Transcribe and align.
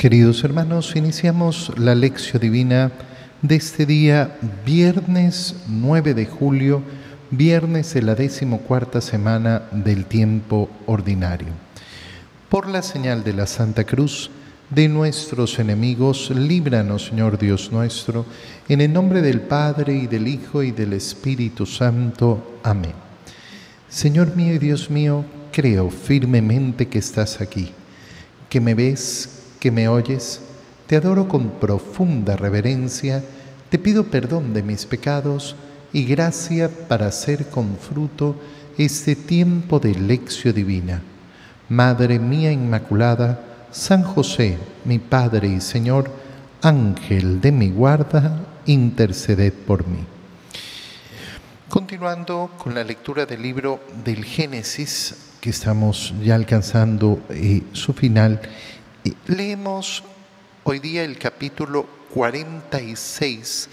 Queridos 0.00 0.42
hermanos, 0.44 0.96
iniciamos 0.96 1.74
la 1.76 1.94
lección 1.94 2.40
divina 2.40 2.90
de 3.42 3.56
este 3.56 3.84
día, 3.84 4.34
viernes 4.64 5.56
9 5.68 6.14
de 6.14 6.24
julio, 6.24 6.82
viernes 7.30 7.92
de 7.92 8.00
la 8.00 8.14
decimocuarta 8.14 9.02
semana 9.02 9.64
del 9.72 10.06
tiempo 10.06 10.70
ordinario. 10.86 11.48
Por 12.48 12.66
la 12.66 12.80
señal 12.80 13.22
de 13.24 13.34
la 13.34 13.46
Santa 13.46 13.84
Cruz, 13.84 14.30
de 14.70 14.88
nuestros 14.88 15.58
enemigos, 15.58 16.30
líbranos, 16.30 17.08
Señor 17.08 17.36
Dios 17.36 17.70
nuestro, 17.70 18.24
en 18.70 18.80
el 18.80 18.94
nombre 18.94 19.20
del 19.20 19.42
Padre 19.42 19.92
y 19.96 20.06
del 20.06 20.28
Hijo 20.28 20.62
y 20.62 20.70
del 20.70 20.94
Espíritu 20.94 21.66
Santo. 21.66 22.58
Amén. 22.62 22.94
Señor 23.90 24.34
mío 24.34 24.54
y 24.54 24.58
Dios 24.58 24.88
mío, 24.88 25.26
creo 25.52 25.90
firmemente 25.90 26.88
que 26.88 27.00
estás 27.00 27.42
aquí, 27.42 27.70
que 28.48 28.62
me 28.62 28.72
ves, 28.72 29.36
que 29.60 29.70
me 29.70 29.88
oyes, 29.88 30.40
te 30.86 30.96
adoro 30.96 31.28
con 31.28 31.50
profunda 31.60 32.36
reverencia, 32.36 33.22
te 33.68 33.78
pido 33.78 34.04
perdón 34.04 34.54
de 34.54 34.62
mis 34.62 34.86
pecados 34.86 35.54
y 35.92 36.04
gracia 36.04 36.68
para 36.88 37.06
hacer 37.06 37.46
con 37.48 37.76
fruto 37.76 38.34
este 38.78 39.14
tiempo 39.14 39.78
de 39.78 39.94
lección 39.94 40.54
divina. 40.54 41.02
Madre 41.68 42.18
mía 42.18 42.50
Inmaculada, 42.50 43.66
San 43.70 44.02
José, 44.02 44.58
mi 44.84 44.98
Padre 44.98 45.48
y 45.48 45.60
Señor, 45.60 46.10
Ángel 46.62 47.40
de 47.40 47.52
mi 47.52 47.70
guarda, 47.70 48.40
interceded 48.66 49.52
por 49.52 49.86
mí. 49.86 50.04
Continuando 51.68 52.50
con 52.58 52.74
la 52.74 52.82
lectura 52.82 53.26
del 53.26 53.42
libro 53.42 53.80
del 54.04 54.24
Génesis, 54.24 55.14
que 55.40 55.50
estamos 55.50 56.12
ya 56.22 56.34
alcanzando 56.34 57.22
eh, 57.30 57.62
su 57.72 57.92
final, 57.92 58.40
Leemos 59.26 60.02
hoy 60.64 60.78
día 60.78 61.04
el 61.04 61.18
capítulo 61.18 61.86
46, 62.12 63.68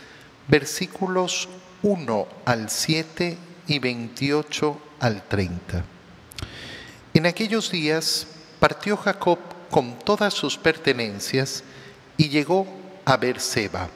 versículos 0.48 1.50
1 1.84 2.28
al 2.46 2.70
7 2.70 3.38
y 3.68 3.80
28 3.80 4.82
al 5.02 5.24
30. 5.24 5.84
En 7.14 7.26
aquellos 7.26 7.72
días 7.72 8.28
partió 8.60 8.96
Jacob 8.96 9.40
con 9.70 10.00
todas 10.00 10.34
sus 10.34 10.58
pertenencias 10.58 11.64
y 12.16 12.30
llegó 12.30 12.66
a 13.04 13.18
Berseba, 13.18 13.90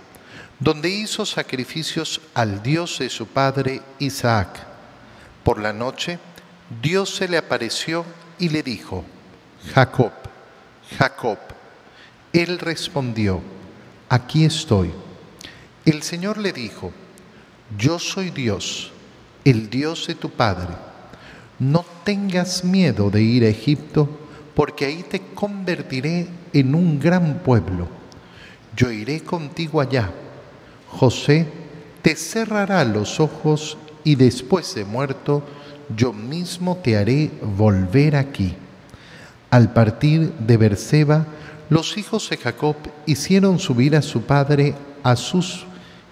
donde 0.60 0.90
hizo 0.90 1.26
sacrificios 1.26 2.20
al 2.34 2.62
Dios 2.62 3.00
de 3.00 3.10
su 3.10 3.28
padre 3.28 3.82
Isaac. 4.00 4.66
Por 5.46 5.62
la 5.62 5.72
noche, 5.72 6.20
Dios 6.82 7.16
se 7.16 7.30
le 7.30 7.38
apareció 7.38 8.04
y 8.38 8.50
le 8.50 8.64
dijo, 8.64 9.06
Jacob. 9.74 10.21
Jacob. 10.98 11.38
Él 12.34 12.60
respondió, 12.60 13.42
aquí 14.10 14.46
estoy. 14.46 14.92
El 15.86 16.04
Señor 16.04 16.38
le 16.38 16.54
dijo, 16.54 16.92
yo 17.78 18.00
soy 18.00 18.30
Dios, 18.30 18.92
el 19.44 19.70
Dios 19.70 20.08
de 20.08 20.16
tu 20.16 20.30
Padre. 20.30 20.74
No 21.60 21.86
tengas 22.04 22.64
miedo 22.64 23.10
de 23.10 23.22
ir 23.22 23.44
a 23.44 23.50
Egipto, 23.50 24.10
porque 24.56 24.86
ahí 24.86 25.04
te 25.04 25.22
convertiré 25.34 26.28
en 26.54 26.76
un 26.76 27.00
gran 27.00 27.40
pueblo. 27.40 27.88
Yo 28.76 28.92
iré 28.92 29.22
contigo 29.22 29.82
allá. 29.82 30.12
José 30.88 31.48
te 32.02 32.16
cerrará 32.16 32.84
los 32.84 33.20
ojos 33.20 33.78
y 34.04 34.16
después 34.16 34.74
de 34.76 34.86
muerto, 34.86 35.44
yo 35.96 36.14
mismo 36.14 36.78
te 36.78 36.98
haré 36.98 37.32
volver 37.42 38.16
aquí. 38.16 38.56
Al 39.52 39.74
partir 39.74 40.32
de 40.40 40.56
Berseba, 40.56 41.26
los 41.70 41.98
hijos 41.98 42.30
de 42.30 42.38
Jacob 42.38 42.78
hicieron 43.06 43.60
subir 43.60 43.98
a 43.98 44.02
su 44.02 44.22
padre 44.22 44.76
a 45.04 45.18
sus 45.18 45.66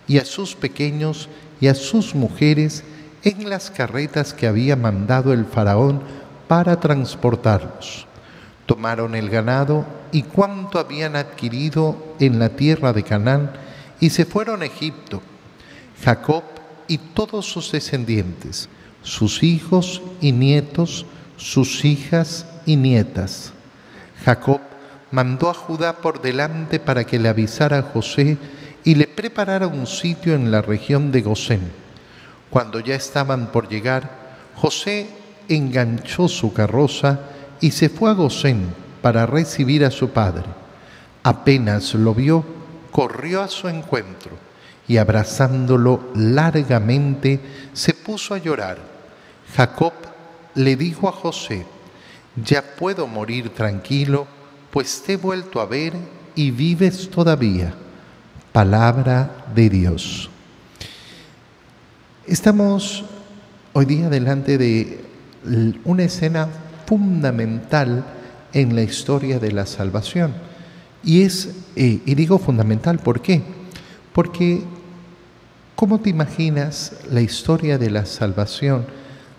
y 0.07 0.17
a 0.17 0.25
sus 0.25 0.55
pequeños 0.55 1.29
y 1.61 1.67
a 1.67 1.73
sus 1.73 2.15
mujeres 2.15 2.83
en 3.23 3.49
las 3.49 3.71
carretas 3.71 4.33
que 4.33 4.45
había 4.45 4.75
mandado 4.75 5.31
el 5.31 5.45
faraón 5.45 6.01
para 6.49 6.81
transportarlos. 6.81 8.07
Tomaron 8.65 9.15
el 9.15 9.29
ganado 9.29 9.85
y 10.11 10.23
cuanto 10.23 10.77
habían 10.77 11.15
adquirido 11.15 11.95
en 12.19 12.39
la 12.39 12.49
tierra 12.49 12.91
de 12.91 13.03
Canaán 13.03 13.53
y 14.01 14.09
se 14.09 14.25
fueron 14.25 14.63
a 14.63 14.65
Egipto. 14.65 15.21
Jacob 16.03 16.43
y 16.89 16.97
todos 16.97 17.45
sus 17.45 17.71
descendientes, 17.71 18.67
sus 19.01 19.43
hijos 19.43 20.01
y 20.19 20.33
nietos, 20.33 21.05
sus 21.37 21.85
hijas 21.85 22.45
y 22.69 22.75
nietas. 22.75 23.51
Jacob 24.23 24.61
mandó 25.09 25.49
a 25.49 25.55
Judá 25.55 25.93
por 25.97 26.21
delante 26.21 26.79
para 26.79 27.03
que 27.03 27.17
le 27.17 27.27
avisara 27.27 27.79
a 27.79 27.81
José 27.81 28.37
y 28.83 28.93
le 28.93 29.07
preparara 29.07 29.65
un 29.65 29.87
sitio 29.87 30.35
en 30.35 30.51
la 30.51 30.61
región 30.61 31.11
de 31.11 31.21
Gosén. 31.21 31.71
Cuando 32.51 32.79
ya 32.79 32.93
estaban 32.93 33.51
por 33.51 33.69
llegar, 33.69 34.11
José 34.53 35.09
enganchó 35.47 36.27
su 36.27 36.53
carroza 36.53 37.21
y 37.59 37.71
se 37.71 37.89
fue 37.89 38.11
a 38.11 38.13
Gosén 38.13 38.69
para 39.01 39.25
recibir 39.25 39.83
a 39.83 39.89
su 39.89 40.11
padre. 40.11 40.45
Apenas 41.23 41.95
lo 41.95 42.13
vio, 42.13 42.45
corrió 42.91 43.41
a 43.41 43.47
su 43.47 43.67
encuentro 43.67 44.37
y 44.87 44.97
abrazándolo 44.97 46.11
largamente 46.13 47.39
se 47.73 47.95
puso 47.95 48.35
a 48.35 48.37
llorar. 48.37 48.77
Jacob 49.55 49.93
le 50.53 50.75
dijo 50.75 51.09
a 51.09 51.11
José, 51.11 51.65
ya 52.35 52.61
puedo 52.61 53.07
morir 53.07 53.49
tranquilo, 53.49 54.27
pues 54.71 55.01
te 55.03 55.13
he 55.13 55.17
vuelto 55.17 55.61
a 55.61 55.65
ver 55.65 55.93
y 56.35 56.51
vives 56.51 57.09
todavía. 57.09 57.73
Palabra 58.51 59.45
de 59.53 59.69
Dios. 59.69 60.29
Estamos 62.25 63.03
hoy 63.73 63.85
día 63.85 64.09
delante 64.09 64.57
de 64.57 65.03
una 65.83 66.03
escena 66.03 66.47
fundamental 66.85 68.03
en 68.53 68.75
la 68.75 68.81
historia 68.81 69.39
de 69.39 69.51
la 69.51 69.65
salvación. 69.65 70.33
Y 71.03 71.21
es, 71.21 71.49
eh, 71.75 72.01
y 72.05 72.15
digo 72.15 72.39
fundamental, 72.39 72.99
¿por 72.99 73.21
qué? 73.21 73.41
Porque, 74.13 74.63
¿cómo 75.75 75.99
te 75.99 76.09
imaginas 76.09 76.93
la 77.09 77.21
historia 77.21 77.77
de 77.77 77.89
la 77.89 78.05
salvación? 78.05 78.85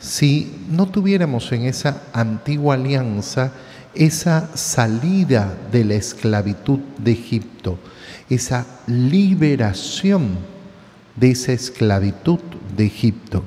Si 0.01 0.51
no 0.71 0.87
tuviéramos 0.87 1.53
en 1.53 1.67
esa 1.67 2.03
antigua 2.13 2.75
alianza 2.75 3.53
esa 3.95 4.49
salida 4.57 5.55
de 5.71 5.85
la 5.85 5.95
esclavitud 5.95 6.79
de 6.99 7.13
Egipto, 7.13 7.79
esa 8.29 8.67
liberación 8.87 10.39
de 11.17 11.33
esa 11.33 11.53
esclavitud 11.53 12.39
de 12.77 12.87
Egipto. 12.87 13.45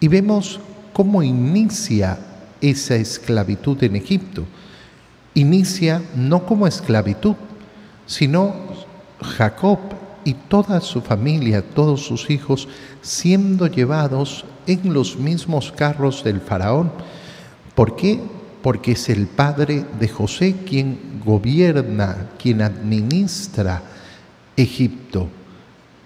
Y 0.00 0.08
vemos 0.08 0.60
cómo 0.92 1.22
inicia 1.22 2.18
esa 2.60 2.96
esclavitud 2.96 3.82
en 3.82 3.96
Egipto. 3.96 4.44
Inicia 5.34 6.02
no 6.16 6.46
como 6.46 6.66
esclavitud, 6.66 7.36
sino 8.06 8.54
Jacob 9.20 9.78
y 10.24 10.34
toda 10.34 10.80
su 10.80 11.00
familia, 11.00 11.62
todos 11.62 12.04
sus 12.04 12.30
hijos, 12.30 12.68
siendo 13.02 13.66
llevados 13.66 14.44
en 14.66 14.92
los 14.94 15.16
mismos 15.16 15.72
carros 15.72 16.24
del 16.24 16.40
faraón. 16.40 16.90
¿Por 17.74 17.96
qué? 17.96 18.20
Porque 18.62 18.92
es 18.92 19.08
el 19.08 19.26
padre 19.26 19.84
de 19.98 20.08
José 20.08 20.56
quien 20.66 21.20
gobierna, 21.24 22.30
quien 22.38 22.62
administra 22.62 23.82
Egipto, 24.56 25.28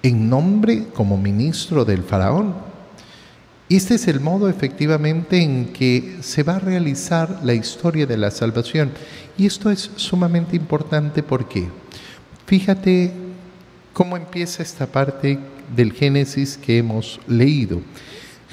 en 0.02 0.28
nombre 0.28 0.88
como 0.94 1.16
ministro 1.16 1.84
del 1.84 2.02
faraón. 2.02 2.54
Este 3.68 3.96
es 3.96 4.08
el 4.08 4.20
modo 4.20 4.48
efectivamente 4.48 5.42
en 5.42 5.66
que 5.74 6.18
se 6.22 6.42
va 6.42 6.56
a 6.56 6.58
realizar 6.58 7.40
la 7.44 7.52
historia 7.52 8.06
de 8.06 8.16
la 8.16 8.30
salvación. 8.30 8.92
Y 9.36 9.44
esto 9.44 9.70
es 9.70 9.90
sumamente 9.96 10.56
importante 10.56 11.22
porque, 11.22 11.68
fíjate 12.46 13.27
cómo 13.98 14.16
empieza 14.16 14.62
esta 14.62 14.86
parte 14.86 15.40
del 15.74 15.92
Génesis 15.92 16.56
que 16.56 16.78
hemos 16.78 17.18
leído. 17.26 17.80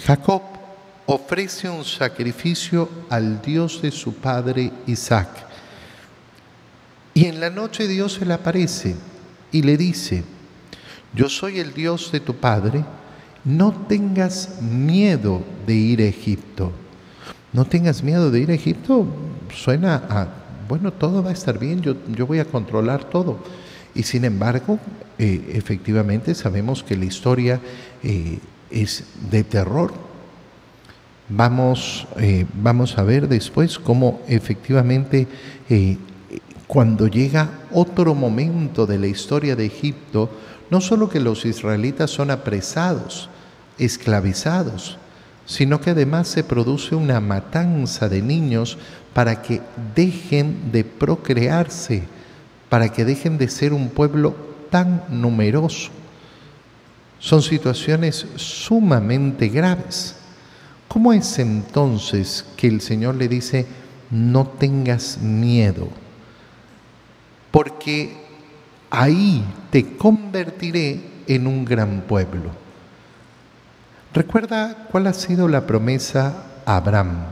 Jacob 0.04 0.42
ofrece 1.06 1.70
un 1.70 1.86
sacrificio 1.86 2.90
al 3.12 3.44
Dios 3.44 3.80
de 3.80 3.92
su 3.92 4.16
padre 4.16 4.72
Isaac. 4.88 5.30
Y 7.14 7.26
en 7.26 7.40
la 7.40 7.52
noche 7.52 7.88
Dios 7.88 8.14
se 8.14 8.26
le 8.26 8.34
aparece 8.34 8.96
y 9.52 9.62
le 9.62 9.78
dice, 9.78 10.24
yo 11.14 11.30
soy 11.30 11.60
el 11.60 11.76
Dios 11.76 12.12
de 12.12 12.22
tu 12.22 12.36
padre, 12.38 12.84
no 13.44 13.72
tengas 13.88 14.64
miedo 14.64 15.44
de 15.68 15.76
ir 15.76 16.02
a 16.02 16.06
Egipto. 16.06 16.72
No 17.54 17.66
tengas 17.66 18.02
miedo 18.02 18.32
de 18.32 18.40
ir 18.40 18.50
a 18.50 18.56
Egipto, 18.56 19.06
suena 19.56 20.08
a, 20.10 20.28
bueno, 20.68 20.92
todo 20.92 21.22
va 21.22 21.30
a 21.30 21.34
estar 21.34 21.60
bien, 21.60 21.82
yo, 21.82 21.94
yo 22.08 22.26
voy 22.26 22.40
a 22.40 22.46
controlar 22.46 23.04
todo. 23.04 23.38
Y 23.94 24.02
sin 24.02 24.26
embargo, 24.26 24.80
eh, 25.18 25.52
efectivamente 25.54 26.36
sabemos 26.36 26.84
que 26.84 26.98
la 26.98 27.06
historia 27.06 27.62
eh, 28.04 28.40
es 28.70 29.06
de 29.32 29.44
terror. 29.44 29.94
Vamos, 31.30 32.08
eh, 32.18 32.46
vamos 32.54 32.98
a 32.98 33.04
ver 33.04 33.28
después 33.28 33.80
cómo 33.80 34.22
efectivamente 34.28 35.28
cuando 36.68 37.08
llega 37.08 37.50
otro 37.72 38.14
momento 38.14 38.86
de 38.86 39.00
la 39.00 39.08
historia 39.08 39.56
de 39.56 39.66
Egipto, 39.66 40.30
no 40.70 40.82
solo 40.82 41.10
que 41.10 41.20
los 41.20 41.46
israelitas 41.46 42.12
son 42.12 42.30
apresados, 42.30 43.30
esclavizados, 43.80 44.98
sino 45.46 45.80
que 45.82 45.92
además 45.92 46.28
se 46.28 46.44
produce 46.44 46.96
una 46.96 47.20
matanza 47.20 48.10
de 48.10 48.22
niños 48.22 48.78
para 49.14 49.42
que 49.42 49.62
dejen 49.96 50.72
de 50.72 50.84
procrearse, 50.84 52.04
para 52.70 52.90
que 52.90 53.06
dejen 53.06 53.38
de 53.38 53.48
ser 53.48 53.74
un 53.74 53.90
pueblo 53.90 54.55
tan 54.76 55.06
numeroso. 55.08 55.90
Son 57.18 57.42
situaciones 57.42 58.28
sumamente 58.36 59.48
graves. 59.48 60.18
¿Cómo 60.90 61.14
es 61.14 61.40
entonces 61.40 62.44
que 62.58 62.68
el 62.68 62.82
Señor 62.82 63.16
le 63.16 63.30
dice, 63.30 63.66
no 64.12 64.46
tengas 64.46 65.18
miedo? 65.20 65.88
Porque 67.52 68.18
ahí 68.90 69.46
te 69.70 69.96
convertiré 69.96 71.00
en 71.26 71.48
un 71.48 71.64
gran 71.64 72.02
pueblo. 72.02 72.52
Recuerda 74.14 74.90
cuál 74.92 75.08
ha 75.08 75.14
sido 75.14 75.48
la 75.48 75.66
promesa 75.66 76.48
a 76.66 76.76
Abraham. 76.76 77.28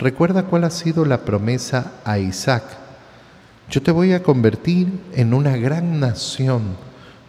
Recuerda 0.00 0.42
cuál 0.42 0.64
ha 0.64 0.70
sido 0.70 1.04
la 1.04 1.18
promesa 1.18 1.92
a 2.04 2.18
Isaac. 2.18 2.81
Yo 3.70 3.82
te 3.82 3.90
voy 3.90 4.12
a 4.12 4.22
convertir 4.22 4.88
en 5.14 5.32
una 5.34 5.56
gran 5.56 6.00
nación. 6.00 6.76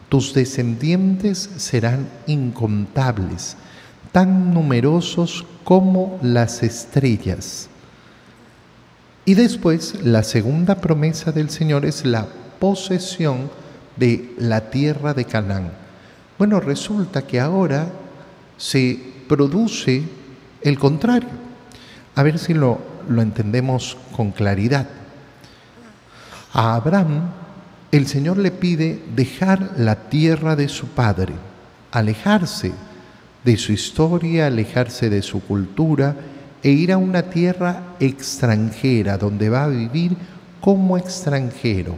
Tus 0.08 0.34
descendientes 0.34 1.50
serán 1.56 2.08
incontables, 2.26 3.56
tan 4.12 4.52
numerosos 4.52 5.44
como 5.64 6.18
las 6.22 6.62
estrellas. 6.62 7.68
Y 9.24 9.34
después 9.34 10.04
la 10.04 10.22
segunda 10.22 10.76
promesa 10.76 11.32
del 11.32 11.48
Señor 11.48 11.86
es 11.86 12.04
la 12.04 12.26
posesión 12.58 13.50
de 13.96 14.34
la 14.38 14.70
tierra 14.70 15.14
de 15.14 15.24
Canaán. 15.24 15.72
Bueno, 16.38 16.60
resulta 16.60 17.26
que 17.26 17.40
ahora 17.40 17.88
se 18.58 18.98
produce 19.28 20.02
el 20.60 20.78
contrario. 20.78 21.28
A 22.14 22.22
ver 22.22 22.38
si 22.38 22.54
lo, 22.54 22.78
lo 23.08 23.22
entendemos 23.22 23.96
con 24.14 24.30
claridad. 24.30 24.88
A 26.56 26.76
Abraham 26.76 27.32
el 27.90 28.06
Señor 28.06 28.38
le 28.38 28.52
pide 28.52 29.02
dejar 29.16 29.72
la 29.76 30.08
tierra 30.08 30.54
de 30.54 30.68
su 30.68 30.86
padre, 30.86 31.34
alejarse 31.90 32.70
de 33.42 33.56
su 33.56 33.72
historia, 33.72 34.46
alejarse 34.46 35.10
de 35.10 35.20
su 35.22 35.40
cultura 35.40 36.14
e 36.62 36.70
ir 36.70 36.92
a 36.92 36.96
una 36.96 37.22
tierra 37.22 37.96
extranjera 37.98 39.18
donde 39.18 39.48
va 39.48 39.64
a 39.64 39.68
vivir 39.68 40.16
como 40.60 40.96
extranjero, 40.96 41.96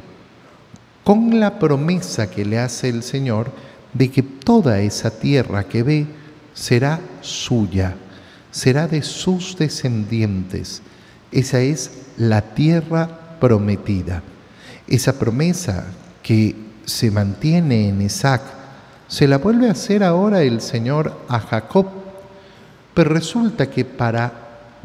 con 1.04 1.38
la 1.38 1.58
promesa 1.58 2.30
que 2.30 2.46
le 2.46 2.58
hace 2.58 2.88
el 2.88 3.02
Señor 3.02 3.52
de 3.92 4.10
que 4.10 4.22
toda 4.22 4.80
esa 4.80 5.10
tierra 5.10 5.64
que 5.64 5.82
ve 5.82 6.06
será 6.54 6.98
suya, 7.20 7.94
será 8.50 8.88
de 8.88 9.02
sus 9.02 9.54
descendientes. 9.58 10.80
Esa 11.30 11.60
es 11.60 11.90
la 12.16 12.40
tierra 12.40 13.38
prometida. 13.38 14.22
Esa 14.88 15.18
promesa 15.18 15.86
que 16.22 16.54
se 16.84 17.10
mantiene 17.10 17.88
en 17.88 18.02
Isaac, 18.02 18.42
se 19.08 19.28
la 19.28 19.38
vuelve 19.38 19.68
a 19.68 19.72
hacer 19.72 20.02
ahora 20.02 20.42
el 20.42 20.60
Señor 20.60 21.20
a 21.28 21.40
Jacob. 21.40 21.86
Pero 22.94 23.10
resulta 23.10 23.68
que 23.70 23.84
para 23.84 24.32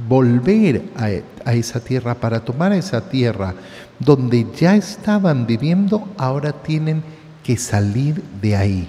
volver 0.08 0.90
a, 0.98 1.50
a, 1.50 1.54
esa 1.54 1.80
tierra, 1.80 2.16
para 2.16 2.40
tomar 2.44 2.74
esa 2.74 3.10
tierra 3.10 3.54
donde 4.00 4.48
ya 4.58 4.76
estaban 4.76 5.46
viviendo, 5.46 6.12
ahora 6.18 6.52
tienen 6.52 7.04
que 7.44 7.58
salir 7.58 8.22
de 8.42 8.56
ahí. 8.56 8.88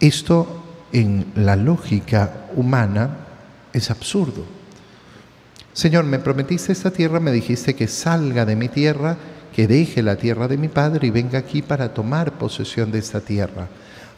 Esto 0.00 0.62
en 0.92 1.32
la 1.34 1.56
lógica 1.56 2.46
humana 2.54 3.10
es 3.72 3.90
absurdo. 3.90 4.44
Señor, 5.72 6.04
me 6.04 6.18
prometiste 6.18 6.72
esta 6.72 6.90
tierra, 6.90 7.20
me 7.20 7.32
dijiste 7.32 7.74
que 7.74 7.86
salga 7.86 8.46
de 8.46 8.56
mi 8.56 8.68
tierra, 8.68 9.16
que 9.56 9.66
deje 9.66 10.02
la 10.02 10.16
tierra 10.16 10.48
de 10.48 10.58
mi 10.58 10.68
padre 10.68 11.06
y 11.06 11.10
venga 11.10 11.38
aquí 11.38 11.62
para 11.62 11.94
tomar 11.94 12.32
posesión 12.32 12.92
de 12.92 12.98
esta 12.98 13.22
tierra. 13.22 13.68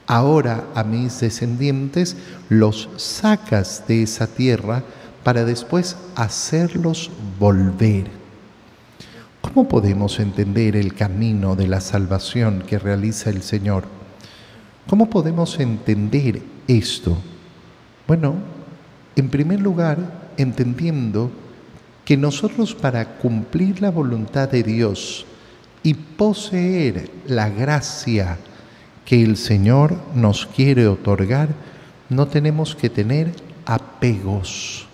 Ahora 0.05 0.65
a 0.75 0.83
mis 0.83 1.21
descendientes 1.21 2.17
los 2.49 2.89
sacas 2.97 3.85
de 3.87 4.03
esa 4.03 4.27
tierra 4.27 4.83
para 5.23 5.45
después 5.45 5.95
hacerlos 6.17 7.09
volver. 7.39 8.07
¿Cómo 9.39 9.69
podemos 9.69 10.19
entender 10.19 10.75
el 10.75 10.93
camino 10.93 11.55
de 11.55 11.69
la 11.69 11.79
salvación 11.79 12.63
que 12.67 12.77
realiza 12.77 13.29
el 13.29 13.41
Señor? 13.41 13.85
¿Cómo 14.89 15.09
podemos 15.09 15.57
entender 15.61 16.41
esto? 16.67 17.17
Bueno, 18.07 18.35
en 19.15 19.29
primer 19.29 19.61
lugar, 19.61 19.99
entendiendo 20.35 21.31
que 22.03 22.17
nosotros 22.17 22.75
para 22.75 23.17
cumplir 23.19 23.81
la 23.81 23.89
voluntad 23.89 24.49
de 24.49 24.63
Dios 24.63 25.27
y 25.83 25.93
poseer 25.93 27.09
la 27.25 27.49
gracia 27.49 28.37
que 29.05 29.23
el 29.23 29.37
Señor 29.37 29.97
nos 30.13 30.45
quiere 30.45 30.87
otorgar, 30.87 31.49
no 32.09 32.27
tenemos 32.27 32.75
que 32.75 32.89
tener 32.89 33.31
apegos. 33.65 34.87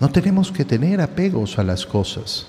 No 0.00 0.10
tenemos 0.10 0.50
que 0.50 0.64
tener 0.64 1.00
apegos 1.00 1.58
a 1.58 1.62
las 1.62 1.86
cosas, 1.86 2.48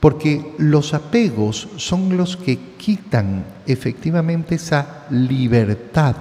porque 0.00 0.54
los 0.58 0.94
apegos 0.94 1.68
son 1.76 2.16
los 2.16 2.36
que 2.36 2.58
quitan 2.78 3.44
efectivamente 3.66 4.54
esa 4.54 5.04
libertad 5.10 6.16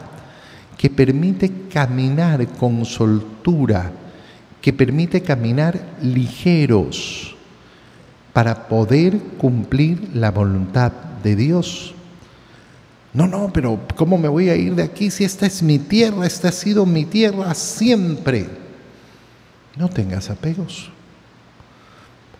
que 0.78 0.90
permite 0.90 1.68
caminar 1.72 2.46
con 2.48 2.84
soltura, 2.86 3.92
que 4.62 4.74
permite 4.74 5.22
caminar 5.22 5.80
ligeros 6.02 7.36
para 8.33 8.68
poder 8.68 9.18
cumplir 9.38 10.10
la 10.13 10.31
voluntad 10.31 10.92
de 11.24 11.36
Dios. 11.36 11.94
No, 13.13 13.28
no, 13.28 13.51
pero 13.51 13.80
¿cómo 13.95 14.18
me 14.18 14.30
voy 14.30 14.50
a 14.50 14.56
ir 14.56 14.75
de 14.75 14.83
aquí 14.83 15.12
si 15.12 15.25
esta 15.25 15.45
es 15.45 15.62
mi 15.62 15.80
tierra, 15.80 16.25
esta 16.25 16.50
ha 16.50 16.54
sido 16.54 16.86
mi 16.86 17.06
tierra 17.06 17.54
siempre? 17.54 18.50
No 19.75 19.89
tengas 19.89 20.30
apegos. 20.30 20.92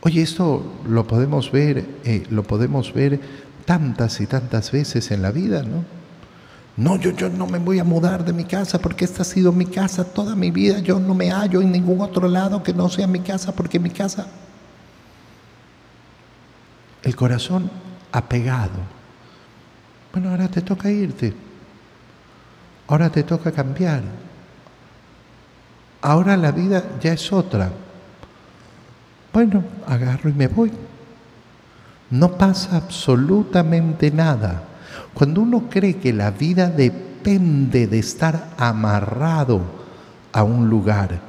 Oye, 0.02 0.22
esto 0.22 0.64
lo 0.88 1.06
podemos 1.06 1.52
ver, 1.52 1.86
eh, 2.06 2.24
lo 2.30 2.44
podemos 2.44 2.94
ver 2.94 3.20
tantas 3.66 4.20
y 4.22 4.28
tantas 4.28 4.72
veces 4.72 5.12
en 5.12 5.22
la 5.22 5.32
vida, 5.32 5.64
¿no? 5.64 5.84
No, 6.78 6.96
yo, 6.96 7.12
yo 7.12 7.30
no 7.30 7.48
me 7.48 7.60
voy 7.60 7.80
a 7.80 7.84
mudar 7.84 8.24
de 8.24 8.34
mi 8.34 8.46
casa 8.46 8.80
porque 8.80 9.06
esta 9.06 9.22
ha 9.22 9.26
sido 9.26 9.52
mi 9.52 9.66
casa 9.66 10.06
toda 10.06 10.36
mi 10.36 10.52
vida. 10.52 10.80
Yo 10.80 11.00
no 11.00 11.14
me 11.14 11.30
hallo 11.30 11.62
en 11.62 11.72
ningún 11.72 12.02
otro 12.02 12.28
lado 12.30 12.64
que 12.64 12.74
no 12.74 12.90
sea 12.90 13.08
mi 13.08 13.20
casa 13.20 13.52
porque 13.52 13.78
mi 13.78 13.90
casa... 13.90 14.28
El 17.04 17.16
corazón 17.16 17.70
apegado. 18.12 18.80
Bueno, 20.14 20.30
ahora 20.30 20.48
te 20.48 20.62
toca 20.62 20.90
irte. 20.92 21.34
Ahora 22.88 23.10
te 23.10 23.24
toca 23.24 23.52
cambiar. 23.52 24.04
Ahora 26.02 26.36
la 26.36 26.52
vida 26.52 26.84
ya 27.00 27.14
es 27.14 27.32
otra. 27.32 27.72
Bueno, 29.32 29.64
agarro 29.88 30.30
y 30.30 30.34
me 30.34 30.48
voy. 30.48 30.72
No 32.10 32.38
pasa 32.38 32.76
absolutamente 32.76 34.12
nada. 34.12 34.64
Cuando 35.14 35.42
uno 35.42 35.70
cree 35.70 35.98
que 35.98 36.12
la 36.12 36.32
vida 36.32 36.68
depende 36.68 37.88
de 37.88 38.00
estar 38.00 38.50
amarrado 38.58 39.62
a 40.34 40.44
un 40.44 40.70
lugar, 40.70 41.20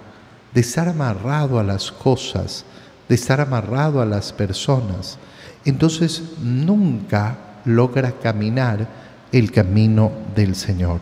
de 0.52 0.60
estar 0.60 0.88
amarrado 0.88 1.60
a 1.60 1.62
las 1.62 1.92
cosas, 1.92 2.64
de 3.08 3.14
estar 3.14 3.40
amarrado 3.40 4.00
a 4.00 4.06
las 4.06 4.32
personas, 4.32 5.18
entonces 5.64 6.22
nunca 6.42 7.38
logra 7.64 8.12
caminar 8.12 8.88
el 9.30 9.50
camino 9.50 10.12
del 10.34 10.54
Señor. 10.54 11.00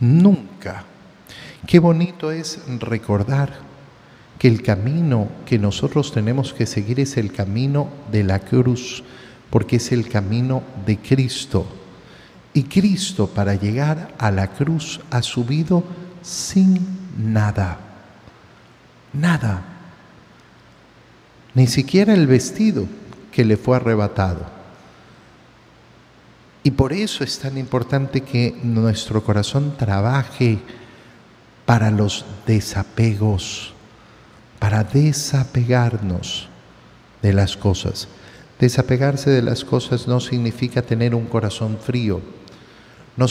Nunca. 0.00 0.84
Qué 1.66 1.78
bonito 1.78 2.30
es 2.30 2.60
recordar 2.80 3.68
que 4.38 4.48
el 4.48 4.62
camino 4.62 5.28
que 5.44 5.58
nosotros 5.58 6.12
tenemos 6.12 6.52
que 6.52 6.66
seguir 6.66 7.00
es 7.00 7.16
el 7.16 7.32
camino 7.32 7.88
de 8.12 8.22
la 8.22 8.38
cruz, 8.38 9.02
porque 9.50 9.76
es 9.76 9.90
el 9.92 10.08
camino 10.08 10.62
de 10.86 10.98
Cristo. 10.98 11.66
Y 12.54 12.64
Cristo 12.64 13.28
para 13.28 13.54
llegar 13.54 14.14
a 14.18 14.30
la 14.30 14.48
cruz 14.48 15.00
ha 15.10 15.22
subido 15.22 15.82
sin 16.22 16.78
nada. 17.18 17.78
Nada. 19.12 19.62
Ni 21.54 21.66
siquiera 21.66 22.14
el 22.14 22.26
vestido 22.26 22.86
que 23.38 23.44
le 23.44 23.56
fue 23.56 23.76
arrebatado. 23.76 24.40
Y 26.64 26.72
por 26.72 26.92
eso 26.92 27.22
es 27.22 27.38
tan 27.38 27.56
importante 27.56 28.22
que 28.22 28.58
nuestro 28.64 29.22
corazón 29.22 29.76
trabaje 29.76 30.58
para 31.64 31.92
los 31.92 32.24
desapegos, 32.48 33.74
para 34.58 34.82
desapegarnos 34.82 36.48
de 37.22 37.32
las 37.32 37.56
cosas. 37.56 38.08
Desapegarse 38.58 39.30
de 39.30 39.42
las 39.42 39.64
cosas 39.64 40.08
no 40.08 40.18
significa 40.18 40.82
tener 40.82 41.14
un 41.14 41.26
corazón 41.26 41.78
frío, 41.80 42.20
no, 43.16 43.28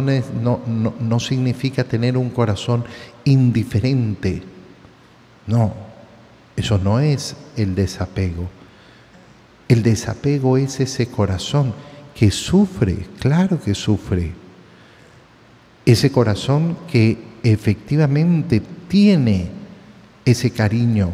no, 0.00 0.94
no, 1.00 1.18
significa 1.18 1.82
tener 1.82 2.16
un 2.16 2.30
corazón 2.30 2.84
indiferente. 3.24 4.44
No, 5.48 5.74
eso 6.54 6.78
no 6.78 7.00
es 7.00 7.34
el 7.56 7.74
desapego. 7.74 8.59
El 9.70 9.84
desapego 9.84 10.56
es 10.56 10.80
ese 10.80 11.06
corazón 11.06 11.72
que 12.12 12.32
sufre, 12.32 13.06
claro 13.20 13.62
que 13.62 13.72
sufre. 13.76 14.32
Ese 15.86 16.10
corazón 16.10 16.76
que 16.90 17.16
efectivamente 17.44 18.60
tiene 18.88 19.48
ese 20.24 20.50
cariño, 20.50 21.10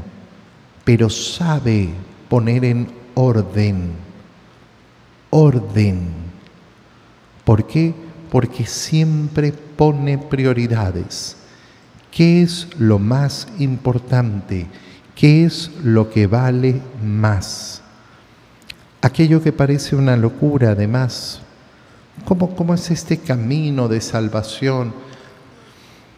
pero 0.87 1.11
sabe 1.11 1.91
poner 2.31 2.65
en 2.65 2.89
orden, 3.13 3.91
orden. 5.29 6.09
¿Por 7.45 7.67
qué? 7.67 7.93
Porque 8.31 8.65
siempre 8.65 9.53
pone 9.53 10.17
prioridades. 10.17 11.37
¿Qué 12.11 12.41
es 12.41 12.69
lo 12.79 12.99
más 12.99 13.49
importante? 13.59 14.67
¿Qué 15.15 15.45
es 15.45 15.71
lo 15.85 16.09
que 16.09 16.27
vale 16.27 16.81
más? 17.05 17.83
Aquello 19.07 19.41
que 19.41 19.53
parece 19.53 19.95
una 19.95 20.17
locura, 20.17 20.71
además. 20.71 21.41
¿Cómo, 22.25 22.57
cómo 22.57 22.75
es 22.75 22.91
este 22.91 23.19
camino 23.19 23.87
de 23.87 24.01
salvación? 24.01 24.93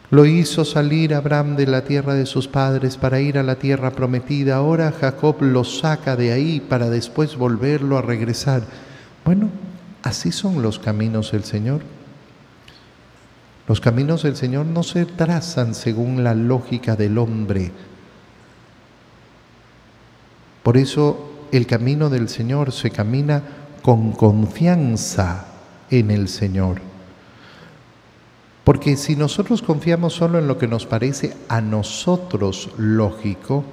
Lo 0.09 0.25
hizo 0.25 0.65
salir 0.65 1.13
Abraham 1.13 1.57
de 1.57 1.67
la 1.67 1.85
tierra 1.85 2.15
de 2.15 2.25
sus 2.25 2.49
padres 2.49 2.97
para 2.97 3.21
ir 3.21 3.37
a 3.37 3.43
la 3.43 3.57
tierra 3.57 3.91
prometida. 3.91 4.57
Ahora 4.57 4.91
Jacob 4.91 5.43
lo 5.43 5.65
saca 5.65 6.17
de 6.17 6.33
ahí 6.33 6.61
para 6.61 6.89
después 6.89 7.37
volverlo 7.37 7.99
a 7.99 8.03
regresar. 8.03 8.63
Bueno, 9.23 9.51
así 10.03 10.33
son 10.33 10.63
los 10.63 10.79
caminos 10.79 11.33
del 11.33 11.45
Señor. 11.45 11.83
Los 13.69 13.83
caminos 13.83 14.23
del 14.23 14.35
Señor 14.37 14.65
no 14.65 14.83
se 14.83 15.05
trazan 15.05 15.75
según 15.75 16.25
la 16.25 16.35
lógica 16.35 16.97
del 16.97 17.19
hombre. 17.19 17.71
Por 20.63 20.79
eso 20.79 21.28
el 21.53 21.67
camino 21.67 22.11
del 22.11 22.29
Señor 22.29 22.73
se 22.73 22.91
camina 22.91 23.43
con 23.83 24.13
confianza 24.13 25.47
en 25.91 26.11
el 26.11 26.29
Señor. 26.29 26.81
Porque 28.65 28.97
si 28.97 29.17
nosotros 29.17 29.63
confiamos 29.63 30.13
solo 30.13 30.39
en 30.39 30.47
lo 30.47 30.59
que 30.59 30.69
nos 30.69 30.85
parece 30.85 31.35
a 31.49 31.61
nosotros 31.61 32.71
lógico, 32.77 33.65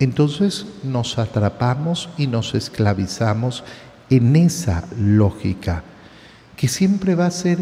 entonces 0.00 0.66
nos 0.82 1.18
atrapamos 1.18 2.08
y 2.18 2.26
nos 2.26 2.54
esclavizamos 2.54 3.62
en 4.10 4.36
esa 4.36 4.84
lógica 4.98 5.84
que 6.56 6.68
siempre 6.68 7.14
va 7.14 7.26
a 7.26 7.30
ser 7.30 7.58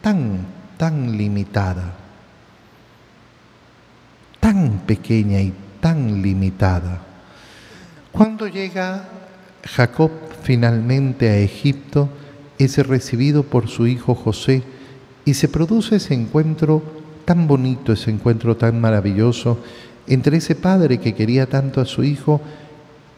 tan, 0.00 0.46
tan 0.78 1.16
limitada, 1.16 1.94
tan 4.40 4.80
pequeña 4.86 5.40
y 5.40 5.52
tan 5.80 6.22
limitada. 6.22 7.02
Cuando 8.16 8.48
llega 8.48 9.04
Jacob 9.62 10.10
finalmente 10.42 11.28
a 11.28 11.36
Egipto, 11.36 12.08
es 12.58 12.78
recibido 12.86 13.42
por 13.42 13.68
su 13.68 13.86
hijo 13.86 14.14
José, 14.14 14.62
y 15.26 15.34
se 15.34 15.48
produce 15.48 15.96
ese 15.96 16.14
encuentro 16.14 16.82
tan 17.26 17.46
bonito, 17.46 17.92
ese 17.92 18.10
encuentro 18.10 18.56
tan 18.56 18.80
maravilloso 18.80 19.58
entre 20.06 20.38
ese 20.38 20.54
padre 20.54 20.98
que 20.98 21.14
quería 21.14 21.44
tanto 21.44 21.82
a 21.82 21.84
su 21.84 22.04
hijo, 22.04 22.40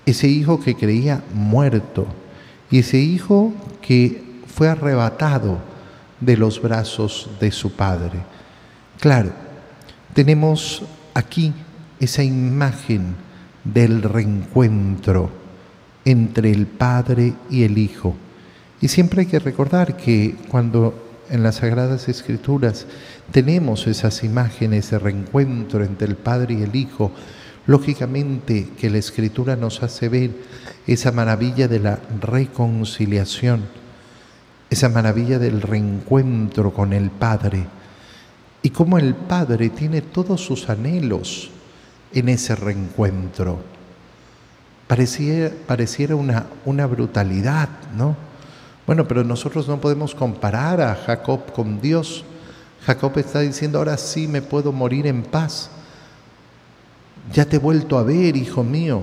ese 0.05 0.27
hijo 0.27 0.59
que 0.59 0.75
creía 0.75 1.23
muerto 1.33 2.09
y 2.69 2.81
ese 2.81 2.99
hijo 2.99 3.53
que 3.81 4.41
fue 4.53 4.69
arrebatado 4.69 5.59
de 6.19 6.37
los 6.37 6.61
brazos 6.61 7.31
de 7.39 7.53
su 7.53 7.71
padre. 7.71 8.19
Claro, 8.99 9.31
tenemos 10.13 10.83
aquí 11.15 11.53
esa 12.01 12.25
imagen 12.25 13.28
del 13.73 14.03
reencuentro 14.03 15.31
entre 16.05 16.51
el 16.51 16.67
padre 16.67 17.35
y 17.51 17.65
el 17.65 17.79
hijo. 17.79 18.17
Y 18.81 18.89
siempre 18.89 19.23
hay 19.23 19.27
que 19.27 19.39
recordar 19.39 19.97
que 19.97 20.37
cuando 20.49 21.09
en 21.31 21.43
las 21.43 21.57
Sagradas 21.57 22.09
Escrituras 22.09 22.87
tenemos 23.33 23.87
esas 23.87 24.25
imágenes 24.25 24.91
de 24.91 24.99
reencuentro 24.99 25.85
entre 25.85 26.07
el 26.07 26.17
Padre 26.17 26.55
y 26.55 26.63
el 26.63 26.75
Hijo. 26.75 27.13
Lógicamente 27.67 28.69
que 28.79 28.89
la 28.89 28.99
Escritura 28.99 29.57
nos 29.57 29.83
hace 29.83 30.09
ver 30.09 30.31
esa 30.87 31.13
maravilla 31.13 31.69
de 31.69 31.81
la 31.81 31.99
reconciliación, 32.21 33.65
esa 34.71 34.89
maravilla 34.89 35.39
del 35.39 35.61
reencuentro 35.61 36.73
con 36.73 36.95
el 36.95 37.11
Padre 37.11 37.67
y 38.63 38.71
cómo 38.71 38.99
el 38.99 39.15
Padre 39.15 39.69
tiene 39.69 40.01
todos 40.01 40.41
sus 40.41 40.71
anhelos 40.71 41.51
en 42.13 42.29
ese 42.29 42.55
reencuentro. 42.55 43.59
Pareciera, 44.87 45.55
pareciera 45.67 46.17
una, 46.17 46.47
una 46.65 46.87
brutalidad, 46.87 47.69
¿no? 47.97 48.17
Bueno, 48.87 49.07
pero 49.07 49.23
nosotros 49.23 49.69
no 49.69 49.81
podemos 49.81 50.15
comparar 50.15 50.81
a 50.81 50.95
Jacob 50.95 51.53
con 51.53 51.81
Dios. 51.81 52.25
Jacob 52.87 53.19
está 53.19 53.41
diciendo, 53.41 53.79
ahora 53.79 53.99
sí 53.99 54.27
me 54.27 54.41
puedo 54.41 54.73
morir 54.73 55.07
en 55.07 55.23
paz. 55.23 55.71
Ya 57.35 57.45
te 57.45 57.57
he 57.57 57.59
vuelto 57.59 57.99
a 57.99 58.03
ver, 58.03 58.35
hijo 58.37 58.65
mío. 58.65 59.03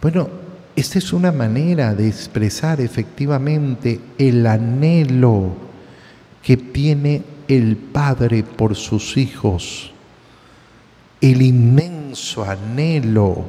Bueno, 0.00 0.30
esta 0.74 0.98
es 0.98 1.12
una 1.12 1.30
manera 1.30 1.94
de 1.94 2.08
expresar 2.08 2.80
efectivamente 2.80 4.00
el 4.16 4.46
anhelo 4.46 5.52
que 6.42 6.56
tiene 6.56 7.22
el 7.48 7.76
Padre 7.76 8.44
por 8.44 8.76
sus 8.76 9.18
hijos, 9.18 9.92
el 11.20 11.42
inmenso 11.42 12.44
anhelo 12.44 13.44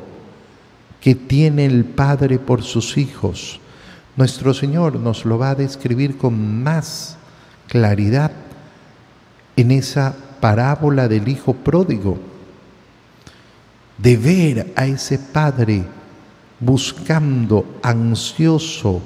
que 0.99 1.15
tiene 1.15 1.65
el 1.65 1.85
Padre 1.85 2.37
por 2.37 2.63
sus 2.63 2.97
hijos. 2.97 3.59
Nuestro 4.17 4.53
Señor 4.53 4.99
nos 4.99 5.25
lo 5.25 5.37
va 5.37 5.51
a 5.51 5.55
describir 5.55 6.17
con 6.17 6.61
más 6.61 7.17
claridad 7.67 8.31
en 9.55 9.71
esa 9.71 10.15
parábola 10.39 11.07
del 11.07 11.27
Hijo 11.27 11.53
pródigo, 11.53 12.17
de 13.97 14.17
ver 14.17 14.73
a 14.75 14.85
ese 14.85 15.17
Padre 15.17 15.83
buscando, 16.59 17.79
ansioso, 17.81 19.01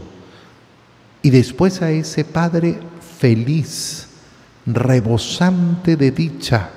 y 1.21 1.29
después 1.29 1.81
a 1.81 1.91
ese 1.91 2.25
Padre 2.25 2.79
feliz, 3.19 4.07
rebosante 4.65 5.95
de 5.95 6.11
dicha 6.11 6.71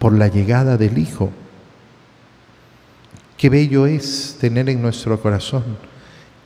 por 0.00 0.14
la 0.14 0.28
llegada 0.28 0.78
del 0.78 0.96
Hijo. 0.96 1.30
Qué 3.36 3.50
bello 3.50 3.86
es 3.86 4.38
tener 4.40 4.70
en 4.70 4.80
nuestro 4.80 5.20
corazón 5.20 5.62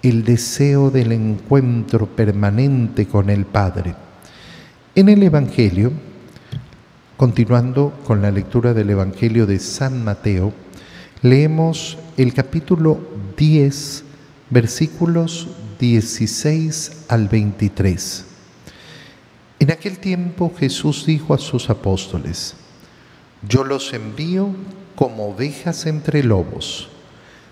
el 0.02 0.24
deseo 0.24 0.90
del 0.90 1.12
encuentro 1.12 2.06
permanente 2.06 3.06
con 3.06 3.30
el 3.30 3.46
Padre. 3.46 3.94
En 4.96 5.08
el 5.08 5.22
Evangelio, 5.22 5.92
continuando 7.16 7.94
con 8.04 8.20
la 8.20 8.32
lectura 8.32 8.74
del 8.74 8.90
Evangelio 8.90 9.46
de 9.46 9.60
San 9.60 10.02
Mateo, 10.02 10.52
leemos 11.22 11.96
el 12.16 12.34
capítulo 12.34 12.98
10, 13.36 14.04
versículos 14.50 15.46
16 15.78 17.04
al 17.06 17.28
23. 17.28 18.24
En 19.60 19.70
aquel 19.70 19.98
tiempo 19.98 20.52
Jesús 20.58 21.06
dijo 21.06 21.32
a 21.32 21.38
sus 21.38 21.70
apóstoles, 21.70 22.56
Yo 23.48 23.64
los 23.64 23.92
envío 23.92 24.48
como 24.94 25.28
ovejas 25.28 25.86
entre 25.86 26.22
lobos. 26.22 26.88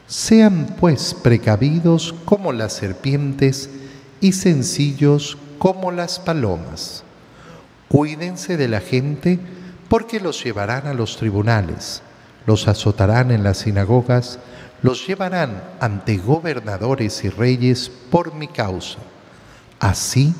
Sean 0.06 0.76
pues 0.78 1.14
precavidos 1.14 2.14
como 2.24 2.52
las 2.52 2.72
serpientes 2.74 3.70
y 4.20 4.32
sencillos 4.32 5.38
como 5.58 5.90
las 5.90 6.18
palomas. 6.18 7.04
Cuídense 7.88 8.56
de 8.56 8.68
la 8.68 8.80
gente 8.80 9.38
porque 9.88 10.20
los 10.20 10.42
llevarán 10.42 10.86
a 10.86 10.94
los 10.94 11.16
tribunales, 11.16 12.02
los 12.46 12.68
azotarán 12.68 13.30
en 13.30 13.42
las 13.42 13.58
sinagogas, 13.58 14.38
los 14.82 15.06
llevarán 15.06 15.62
ante 15.80 16.16
gobernadores 16.16 17.22
y 17.24 17.28
reyes 17.28 17.90
por 18.10 18.34
mi 18.34 18.48
causa. 18.48 18.98
Así 19.78 20.34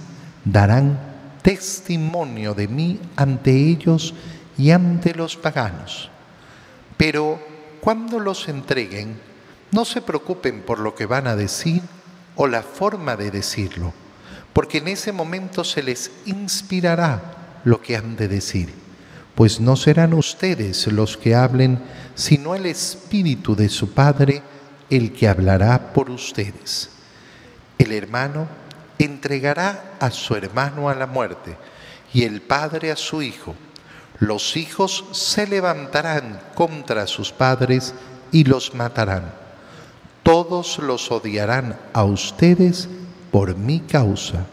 darán 0.44 0.98
testimonio 1.42 2.54
de 2.54 2.68
mí 2.68 3.00
ante 3.16 3.52
ellos 3.52 4.14
y 4.62 4.70
ante 4.70 5.12
los 5.12 5.36
paganos. 5.36 6.08
Pero 6.96 7.40
cuando 7.80 8.20
los 8.20 8.48
entreguen, 8.48 9.18
no 9.72 9.84
se 9.84 10.00
preocupen 10.00 10.62
por 10.62 10.78
lo 10.78 10.94
que 10.94 11.04
van 11.04 11.26
a 11.26 11.34
decir 11.34 11.82
o 12.36 12.46
la 12.46 12.62
forma 12.62 13.16
de 13.16 13.32
decirlo, 13.32 13.92
porque 14.52 14.78
en 14.78 14.86
ese 14.86 15.10
momento 15.10 15.64
se 15.64 15.82
les 15.82 16.12
inspirará 16.26 17.60
lo 17.64 17.80
que 17.80 17.96
han 17.96 18.14
de 18.14 18.28
decir, 18.28 18.72
pues 19.34 19.58
no 19.58 19.74
serán 19.74 20.14
ustedes 20.14 20.86
los 20.86 21.16
que 21.16 21.34
hablen, 21.34 21.80
sino 22.14 22.54
el 22.54 22.66
Espíritu 22.66 23.56
de 23.56 23.68
su 23.68 23.92
Padre 23.92 24.42
el 24.90 25.12
que 25.12 25.26
hablará 25.26 25.92
por 25.92 26.08
ustedes. 26.08 26.90
El 27.78 27.90
hermano 27.90 28.46
entregará 29.00 29.94
a 29.98 30.12
su 30.12 30.36
hermano 30.36 30.88
a 30.88 30.94
la 30.94 31.08
muerte 31.08 31.56
y 32.14 32.22
el 32.22 32.42
padre 32.42 32.92
a 32.92 32.96
su 32.96 33.22
hijo. 33.22 33.56
Los 34.22 34.56
hijos 34.56 35.04
se 35.10 35.48
levantarán 35.48 36.38
contra 36.54 37.08
sus 37.08 37.32
padres 37.32 37.92
y 38.30 38.44
los 38.44 38.72
matarán. 38.72 39.32
Todos 40.22 40.78
los 40.78 41.10
odiarán 41.10 41.76
a 41.92 42.04
ustedes 42.04 42.88
por 43.32 43.56
mi 43.56 43.80
causa, 43.80 44.46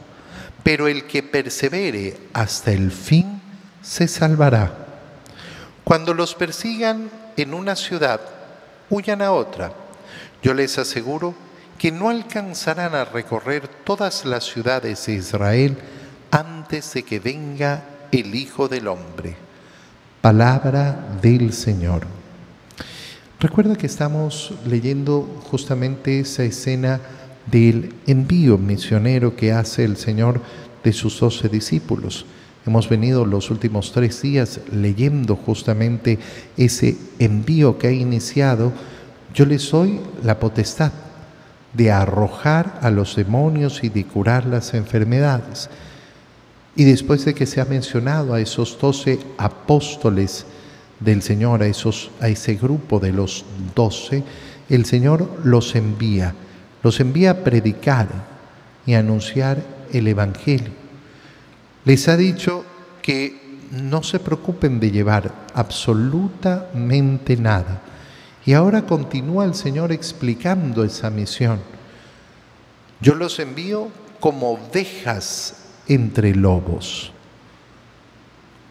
pero 0.64 0.88
el 0.88 1.06
que 1.06 1.22
persevere 1.22 2.18
hasta 2.34 2.72
el 2.72 2.92
fin 2.92 3.44
se 3.84 4.08
salvará. 4.08 4.74
Cuando 5.84 6.16
los 6.16 6.34
persigan 6.34 7.12
en 7.38 7.54
una 7.54 7.76
ciudad, 7.76 8.22
huyan 8.90 9.22
a 9.22 9.34
otra. 9.34 9.72
Yo 10.42 10.56
les 10.56 10.80
aseguro 10.80 11.36
que 11.78 11.92
no 11.92 12.10
alcanzarán 12.10 12.96
a 12.96 13.06
recorrer 13.06 13.68
todas 13.68 14.26
las 14.26 14.46
ciudades 14.46 15.06
de 15.06 15.14
Israel 15.14 15.78
antes 16.32 16.92
de 16.96 17.04
que 17.04 17.20
venga 17.20 17.84
el 18.12 18.34
Hijo 18.34 18.68
del 18.68 18.88
Hombre. 18.88 19.49
Palabra 20.22 21.18
del 21.22 21.54
Señor. 21.54 22.06
Recuerda 23.40 23.78
que 23.78 23.86
estamos 23.86 24.54
leyendo 24.68 25.22
justamente 25.50 26.20
esa 26.20 26.44
escena 26.44 27.00
del 27.50 27.94
envío 28.06 28.58
misionero 28.58 29.38
que 29.38 29.54
hace 29.54 29.86
el 29.86 29.96
Señor 29.96 30.42
de 30.84 30.92
sus 30.92 31.18
doce 31.22 31.48
discípulos. 31.48 32.26
Hemos 32.68 32.90
venido 32.90 33.26
los 33.26 33.50
últimos 33.50 33.94
tres 33.94 34.22
días 34.22 34.60
leyendo 34.74 35.38
justamente 35.38 36.20
ese 36.58 36.98
envío 37.18 37.78
que 37.78 37.88
ha 37.88 37.92
iniciado. 37.92 38.74
Yo 39.34 39.46
les 39.46 39.72
doy 39.72 40.02
la 40.22 40.38
potestad 40.38 40.92
de 41.74 41.92
arrojar 41.92 42.78
a 42.82 42.90
los 42.90 43.16
demonios 43.16 43.86
y 43.86 43.90
de 43.90 44.04
curar 44.04 44.46
las 44.48 44.74
enfermedades. 44.74 45.70
Y 46.76 46.84
después 46.86 47.26
de 47.26 47.34
que 47.34 47.46
se 47.46 47.62
ha 47.62 47.66
mencionado 47.66 48.34
a 48.34 48.42
esos 48.42 48.78
doce 48.80 49.20
apóstoles 49.38 50.46
del 51.00 51.22
Señor, 51.22 51.64
a, 51.64 51.68
esos, 51.68 52.12
a 52.22 52.28
ese 52.28 52.56
grupo 52.56 53.00
de 53.00 53.12
los 53.12 53.46
doce, 53.76 54.24
el 54.70 54.86
Señor 54.86 55.30
los 55.44 55.76
envía, 55.76 56.36
los 56.84 57.00
envía 57.00 57.32
a 57.32 57.38
predicar 57.38 58.08
y 58.86 58.94
a 58.94 59.00
anunciar 59.00 59.64
el 59.92 60.08
Evangelio. 60.08 60.72
Les 61.86 62.08
ha 62.08 62.18
dicho 62.18 62.64
que 63.02 63.60
no 63.72 64.04
se 64.04 64.20
preocupen 64.20 64.80
de 64.80 64.92
llevar 64.92 65.34
absolutamente 65.54 67.38
nada 67.38 67.82
y 68.46 68.54
ahora 68.54 68.86
continúa 68.86 69.46
el 69.46 69.54
Señor 69.54 69.92
explicando 69.92 70.84
esa 70.84 71.10
misión. 71.10 71.60
Yo 73.02 73.16
los 73.16 73.40
envío 73.40 73.90
como 74.20 74.52
ovejas 74.52 75.59
entre 75.89 76.34
lobos. 76.34 77.12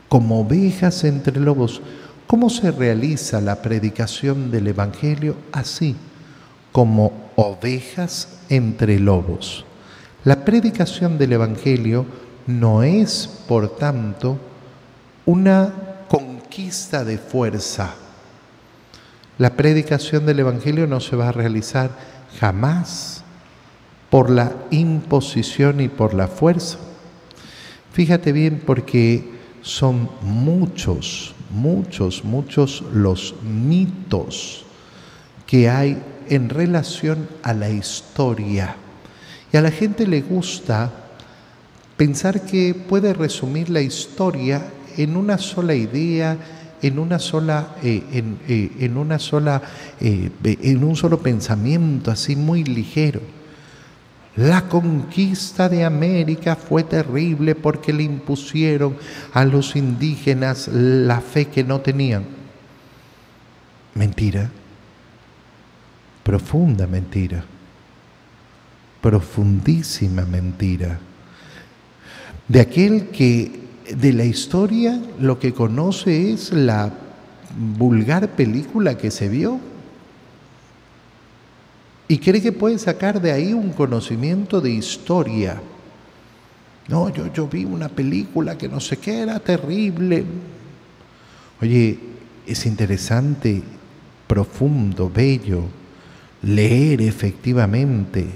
Como 0.09 0.41
ovejas 0.41 1.05
entre 1.05 1.39
lobos. 1.39 1.83
¿Cómo 2.27 2.49
se 2.49 2.71
realiza 2.71 3.43
la 3.43 3.61
predicación 3.61 4.51
del 4.51 4.69
Evangelio? 4.69 5.37
Así, 5.53 5.95
como 6.73 7.13
ovejas 7.37 8.39
entre 8.49 8.99
lobos. 8.99 9.67
La 10.25 10.47
predicación 10.47 11.19
del 11.19 11.35
Evangelio 11.35 12.07
no 12.47 12.83
es, 12.83 13.29
por 13.47 13.77
tanto, 13.77 14.39
una 15.27 15.75
conquista 16.09 17.05
de 17.05 17.19
fuerza 17.19 17.95
la 19.39 19.51
predicación 19.51 20.27
del 20.27 20.41
Evangelio 20.41 20.89
no 20.89 20.99
se 20.99 21.15
va 21.15 21.29
a 21.29 21.33
realizar 21.33 21.91
jamás 22.41 23.23
por 24.11 24.31
la 24.31 24.53
imposición 24.71 25.81
y 25.81 25.89
por 25.89 26.13
la 26.13 26.27
fuerza. 26.27 26.79
Fíjate 27.93 28.33
bien 28.33 28.63
porque 28.65 29.25
son 29.63 30.09
muchos, 30.23 31.35
muchos, 31.51 32.25
muchos 32.25 32.83
los 32.93 33.35
mitos 33.43 34.65
que 35.47 35.69
hay 35.69 36.03
en 36.29 36.49
relación 36.49 37.29
a 37.43 37.55
la 37.55 37.71
historia. 37.71 38.77
Y 39.53 39.57
a 39.57 39.63
la 39.63 39.71
gente 39.71 40.07
le 40.07 40.21
gusta 40.21 40.93
pensar 41.97 42.43
que 42.43 42.75
puede 42.75 43.15
resumir 43.15 43.71
la 43.71 43.81
historia 43.81 44.63
en 44.97 45.17
una 45.17 45.39
sola 45.39 45.75
idea, 45.75 46.37
en 46.83 46.99
una 46.99 47.19
sola, 47.19 47.77
eh, 47.83 48.03
en, 48.13 48.39
eh, 48.49 48.71
en, 48.81 48.97
una 48.97 49.19
sola, 49.19 49.63
eh, 50.01 50.31
en 50.45 50.85
un 50.85 50.97
solo 50.97 51.19
pensamiento, 51.19 52.11
así 52.11 52.37
muy 52.37 52.65
ligero. 52.65 53.21
La 54.39 54.69
conquista 54.69 55.69
de 55.69 55.83
América 55.83 56.55
fue 56.55 56.85
terrible 56.85 57.57
porque 57.57 57.93
le 57.93 58.05
impusieron 58.05 58.97
a 59.33 59.45
los 59.45 59.75
indígenas 59.75 60.69
la 60.69 61.21
fe 61.21 61.47
que 61.47 61.65
no 61.65 61.81
tenían. 61.81 62.25
Mentira. 63.97 64.49
Profunda 66.23 66.87
mentira. 66.87 67.45
Profundísima 69.01 70.25
mentira. 70.25 71.01
De 72.47 72.61
aquel 72.61 73.09
que 73.09 73.61
de 73.93 74.13
la 74.13 74.25
historia 74.25 75.03
lo 75.19 75.41
que 75.41 75.53
conoce 75.53 76.31
es 76.31 76.53
la 76.53 76.93
vulgar 77.77 78.29
película 78.29 78.97
que 78.97 79.11
se 79.11 79.29
vio 79.29 79.59
y 82.09 82.19
cree 82.19 82.41
que 82.41 82.53
puede 82.53 82.79
sacar 82.79 83.21
de 83.21 83.31
ahí 83.31 83.53
un 83.53 83.71
conocimiento 83.71 84.63
de 84.63 84.71
historia. 84.71 85.61
No, 86.89 87.11
yo, 87.11 87.31
yo 87.33 87.47
vi 87.47 87.67
una 87.67 87.91
película 87.91 88.57
que 88.57 88.67
no 88.67 88.81
sé 88.81 88.97
qué 88.97 89.21
era 89.21 89.39
terrible. 89.39 90.25
Oye, 91.61 91.99
es 92.47 92.65
interesante, 92.65 93.63
profundo, 94.27 95.11
bello, 95.15 95.65
leer 96.43 97.03
efectivamente 97.03 98.27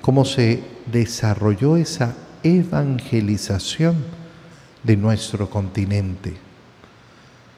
cómo 0.00 0.24
se 0.24 0.62
desarrolló 0.90 1.76
esa 1.76 2.14
evangelización 2.44 3.96
de 4.84 4.96
nuestro 4.96 5.50
continente. 5.50 6.34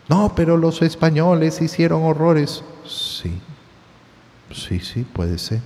No, 0.09 0.35
pero 0.35 0.57
los 0.57 0.81
españoles 0.81 1.61
hicieron 1.61 2.03
horrores. 2.03 2.65
Sí, 2.87 3.33
sí, 4.55 4.81
sí, 4.81 5.05
puede 5.05 5.39
ser. 5.39 5.61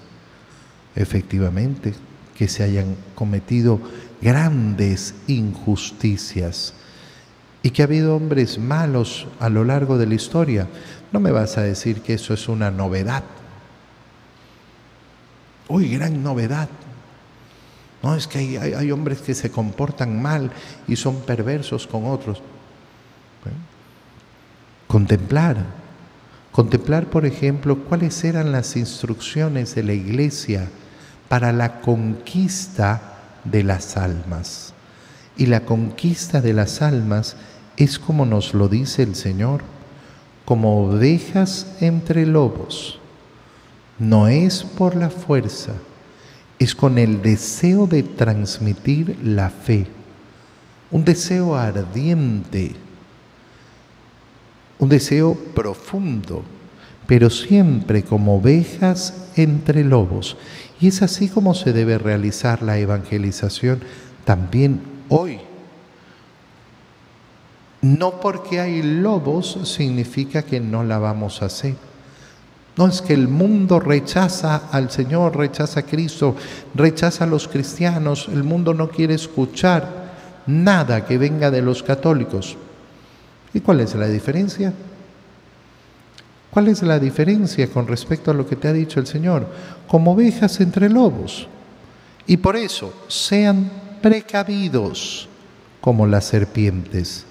Efectivamente, 0.95 1.95
que 2.37 2.49
se 2.49 2.63
hayan 2.63 2.97
cometido 3.15 3.81
grandes 4.21 5.15
injusticias 5.27 6.75
y 7.63 7.71
que 7.71 7.83
ha 7.83 7.87
habido 7.87 8.15
hombres 8.15 8.59
malos 8.59 9.27
a 9.41 9.49
lo 9.49 9.65
largo 9.65 9.99
de 9.99 10.07
la 10.07 10.15
historia. 10.15 10.69
No 11.13 11.21
me 11.21 11.33
vas 11.33 11.59
a 11.59 11.63
decir 11.63 12.01
que 12.01 12.15
eso 12.15 12.35
es 12.35 12.49
una 12.49 12.71
novedad. 12.71 13.25
Uy, 15.69 15.89
gran 15.89 16.23
novedad. 16.23 16.69
No, 18.03 18.15
es 18.15 18.27
que 18.27 18.59
hay, 18.59 18.91
hombres 18.93 19.21
que 19.21 19.35
se 19.35 19.51
comportan 19.51 20.23
mal 20.23 20.53
y 20.87 20.97
son 20.97 21.23
perversos 21.23 21.87
con 21.87 22.07
otros. 22.07 22.41
Contemplar. 24.87 25.86
Contemplar, 26.57 27.11
por 27.11 27.27
ejemplo, 27.27 27.85
cuáles 27.85 28.25
eran 28.25 28.51
las 28.51 28.77
instrucciones 28.77 29.75
de 29.75 29.83
la 29.83 29.93
iglesia 29.93 30.71
para 31.29 31.53
la 31.53 31.83
conquista 31.83 33.19
de 33.45 33.63
las 33.63 33.99
almas. 33.99 34.73
Y 35.37 35.45
la 35.47 35.67
conquista 35.67 36.41
de 36.41 36.55
las 36.55 36.81
almas 36.81 37.37
es 37.77 37.99
como 37.99 38.25
nos 38.25 38.55
lo 38.55 38.71
dice 38.71 39.03
el 39.03 39.17
Señor, 39.17 39.61
como 40.47 40.87
ovejas 40.87 41.67
entre 41.81 42.25
lobos. 42.25 43.01
No 43.99 44.27
es 44.27 44.65
por 44.65 44.97
la 44.97 45.11
fuerza, 45.11 45.75
es 46.59 46.75
con 46.75 46.97
el 46.97 47.21
deseo 47.21 47.87
de 47.87 48.03
transmitir 48.03 49.19
la 49.23 49.51
fe, 49.51 49.89
un 50.91 51.05
deseo 51.05 51.55
ardiente, 51.55 52.77
un 54.79 54.89
deseo 54.89 55.35
profundo, 55.55 56.43
pero 57.07 57.31
siempre 57.31 58.03
como 58.03 58.37
ovejas 58.37 59.31
entre 59.37 59.85
lobos. 59.85 60.37
Y 60.81 60.89
es 60.89 61.03
así 61.03 61.29
como 61.29 61.55
se 61.55 61.73
debe 61.73 61.99
realizar 61.99 62.63
la 62.63 62.79
evangelización 62.79 63.81
también 64.25 64.81
hoy. 65.09 65.39
No 67.81 68.21
porque 68.21 68.61
hay 68.61 68.83
lobos 68.83 69.59
significa 69.65 70.43
que 70.43 70.61
no 70.61 70.83
la 70.83 70.99
vamos 70.99 71.43
a 71.43 71.47
hacer. 71.47 71.75
No 72.77 72.87
es 72.87 73.01
que 73.01 73.15
el 73.15 73.29
mundo 73.29 73.81
rechaza 73.81 74.69
al 74.71 74.91
Señor, 74.91 75.37
rechaza 75.37 75.81
a 75.81 75.83
Cristo, 75.85 76.37
rechaza 76.75 77.25
a 77.25 77.27
los 77.27 77.49
cristianos, 77.49 78.29
el 78.31 78.45
mundo 78.45 78.75
no 78.75 78.91
quiere 78.91 79.15
escuchar 79.15 80.07
nada 80.47 81.07
que 81.07 81.17
venga 81.17 81.51
de 81.51 81.63
los 81.63 81.83
católicos. 81.83 82.57
¿Y 83.57 83.61
cuál 83.61 83.81
es 83.81 83.95
la 83.95 84.07
diferencia? 84.07 84.71
¿Cuál 86.51 86.69
es 86.69 86.83
la 86.83 86.99
diferencia 86.99 87.67
con 87.71 87.87
respecto 87.87 88.31
a 88.31 88.35
lo 88.35 88.47
que 88.47 88.55
te 88.55 88.69
ha 88.69 88.73
dicho 88.75 89.01
el 89.01 89.07
Señor? 89.07 89.51
Como 89.89 90.13
ovejas 90.13 90.61
entre 90.61 90.91
lobos. 90.91 91.49
Y 92.27 92.37
por 92.37 92.55
eso, 92.55 92.93
sean 93.09 93.71
precavidos 94.03 95.27
como 95.81 96.07
las 96.07 96.27
serpientes 96.27 97.25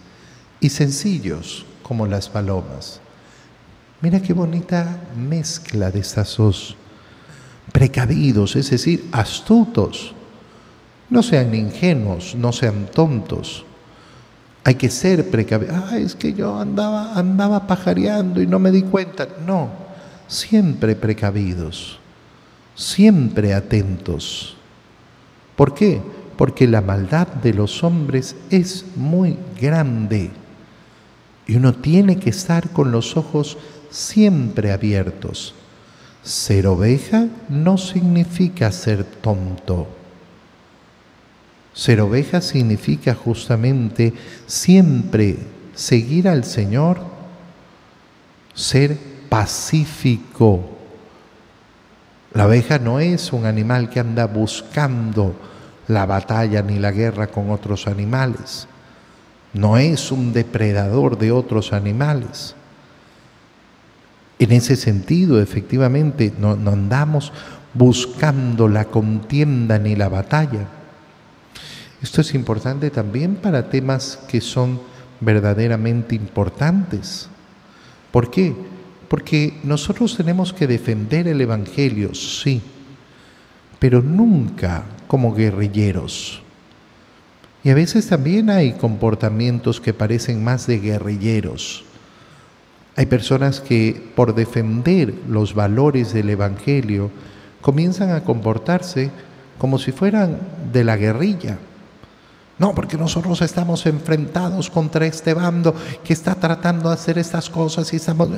y 0.59 0.69
sencillos 0.69 1.67
como 1.83 2.07
las 2.07 2.27
palomas. 2.27 3.01
Mira 4.01 4.19
qué 4.19 4.33
bonita 4.33 4.99
mezcla 5.15 5.91
de 5.91 5.99
estas 5.99 6.37
dos. 6.37 6.75
Precavidos, 7.71 8.55
es 8.55 8.71
decir, 8.71 9.05
astutos. 9.11 10.15
No 11.07 11.21
sean 11.21 11.53
ingenuos, 11.53 12.33
no 12.33 12.51
sean 12.51 12.87
tontos. 12.87 13.63
Hay 14.67 14.75
que 14.75 14.89
ser 14.89 15.29
precavidos. 15.29 15.75
Ah, 15.75 15.97
es 15.99 16.15
que 16.15 16.33
yo 16.33 16.59
andaba, 16.59 17.13
andaba 17.13 17.67
pajareando 17.67 18.41
y 18.41 18.47
no 18.47 18.57
me 18.57 18.71
di 18.71 18.81
cuenta. 18.81 19.27
No, 19.45 19.69
siempre 20.27 20.95
precavidos, 20.95 21.99
siempre 22.73 23.53
atentos. 23.53 24.57
¿Por 25.55 25.75
qué? 25.75 26.01
Porque 26.35 26.67
la 26.67 26.81
maldad 26.81 27.27
de 27.27 27.53
los 27.53 27.83
hombres 27.83 28.35
es 28.49 28.85
muy 28.95 29.37
grande 29.61 30.31
y 31.45 31.57
uno 31.57 31.73
tiene 31.75 32.17
que 32.17 32.31
estar 32.31 32.71
con 32.71 32.91
los 32.91 33.17
ojos 33.17 33.59
siempre 33.91 34.71
abiertos. 34.71 35.53
Ser 36.23 36.65
oveja 36.65 37.27
no 37.49 37.77
significa 37.77 38.71
ser 38.71 39.03
tonto. 39.03 39.87
Ser 41.75 41.99
oveja 41.99 42.39
significa 42.39 43.13
justamente 43.13 44.13
siempre 44.47 45.35
seguir 45.75 46.29
al 46.29 46.45
Señor, 46.45 47.01
ser 48.53 48.97
pacífico. 49.27 50.69
La 52.33 52.47
oveja 52.47 52.79
no 52.79 53.01
es 53.01 53.33
un 53.33 53.45
animal 53.45 53.89
que 53.89 53.99
anda 53.99 54.25
buscando 54.25 55.35
la 55.89 56.05
batalla 56.05 56.61
ni 56.61 56.79
la 56.79 56.91
guerra 56.91 57.27
con 57.27 57.51
otros 57.51 57.87
animales. 57.87 58.69
No 59.53 59.77
es 59.77 60.13
un 60.13 60.31
depredador 60.31 61.17
de 61.17 61.33
otros 61.33 61.73
animales. 61.73 62.55
En 64.39 64.53
ese 64.53 64.77
sentido, 64.77 65.41
efectivamente, 65.41 66.31
no, 66.39 66.51
andamos 66.51 67.33
buscando 67.73 68.69
la 68.69 68.85
contienda 68.85 69.77
ni 69.77 69.97
la 69.97 70.07
batalla. 70.07 70.67
Esto 72.05 72.21
es 72.21 72.35
importante 72.35 72.91
también 72.91 73.33
para 73.33 73.67
temas 73.67 74.19
que 74.27 74.39
son 74.39 74.79
verdaderamente 75.21 76.13
importantes. 76.13 77.27
¿Por 78.11 78.29
qué? 78.29 78.53
Porque 79.07 79.57
nosotros 79.63 80.15
tenemos 80.15 80.53
que 80.53 80.67
defender 80.67 81.27
el 81.27 81.41
Evangelio, 81.41 82.13
sí, 82.13 82.61
pero 83.79 84.03
nunca 84.03 84.83
como 85.07 85.33
guerrilleros. 85.33 86.43
Y 87.63 87.71
a 87.71 87.73
veces 87.73 88.07
también 88.07 88.51
hay 88.51 88.73
comportamientos 88.73 89.81
que 89.81 89.91
parecen 89.91 90.43
más 90.43 90.67
de 90.67 90.77
guerrilleros. 90.77 91.85
Hay 92.95 93.07
personas 93.07 93.61
que 93.61 93.99
por 94.15 94.35
defender 94.35 95.11
los 95.27 95.55
valores 95.55 96.13
del 96.13 96.29
Evangelio 96.29 97.09
comienzan 97.61 98.11
a 98.11 98.23
comportarse 98.23 99.09
como 99.57 99.79
si 99.79 99.91
fueran 99.91 100.37
de 100.71 100.83
la 100.83 100.97
guerrilla. 100.97 101.57
No, 102.57 102.73
porque 102.73 102.97
nosotros 102.97 103.41
estamos 103.41 103.85
enfrentados 103.85 104.69
contra 104.69 105.05
este 105.05 105.33
bando 105.33 105.75
que 106.03 106.13
está 106.13 106.35
tratando 106.35 106.89
de 106.89 106.95
hacer 106.95 107.17
estas 107.17 107.49
cosas 107.49 107.91
y 107.93 107.97
estamos... 107.97 108.29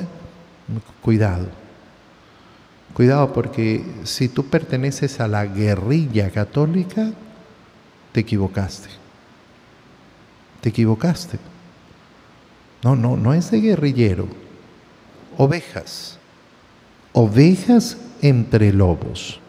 Cuidado. 1.02 1.48
Cuidado 2.94 3.32
porque 3.32 3.86
si 4.04 4.28
tú 4.28 4.46
perteneces 4.48 5.20
a 5.20 5.28
la 5.28 5.46
guerrilla 5.46 6.32
católica, 6.32 7.12
te 8.12 8.22
equivocaste. 8.22 8.90
Te 10.62 10.70
equivocaste. 10.70 11.38
No, 12.84 12.96
no, 12.96 13.18
no 13.18 13.34
es 13.34 13.52
de 13.52 13.62
guerrillero 13.62 14.28
ovejas, 15.38 16.18
ovejas 17.14 17.98
entre 18.22 18.74
lobos, 18.74 19.40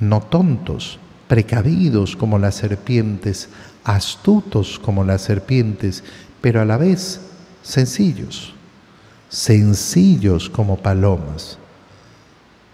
no 0.00 0.20
tontos, 0.22 0.98
precavidos 1.28 2.16
como 2.16 2.38
las 2.38 2.54
serpientes, 2.54 3.50
astutos 3.84 4.78
como 4.78 5.04
las 5.04 5.22
serpientes, 5.22 6.04
pero 6.40 6.60
a 6.60 6.64
la 6.64 6.76
vez 6.76 7.20
sencillos, 7.62 8.54
sencillos 9.28 10.48
como 10.48 10.78
palomas, 10.78 11.58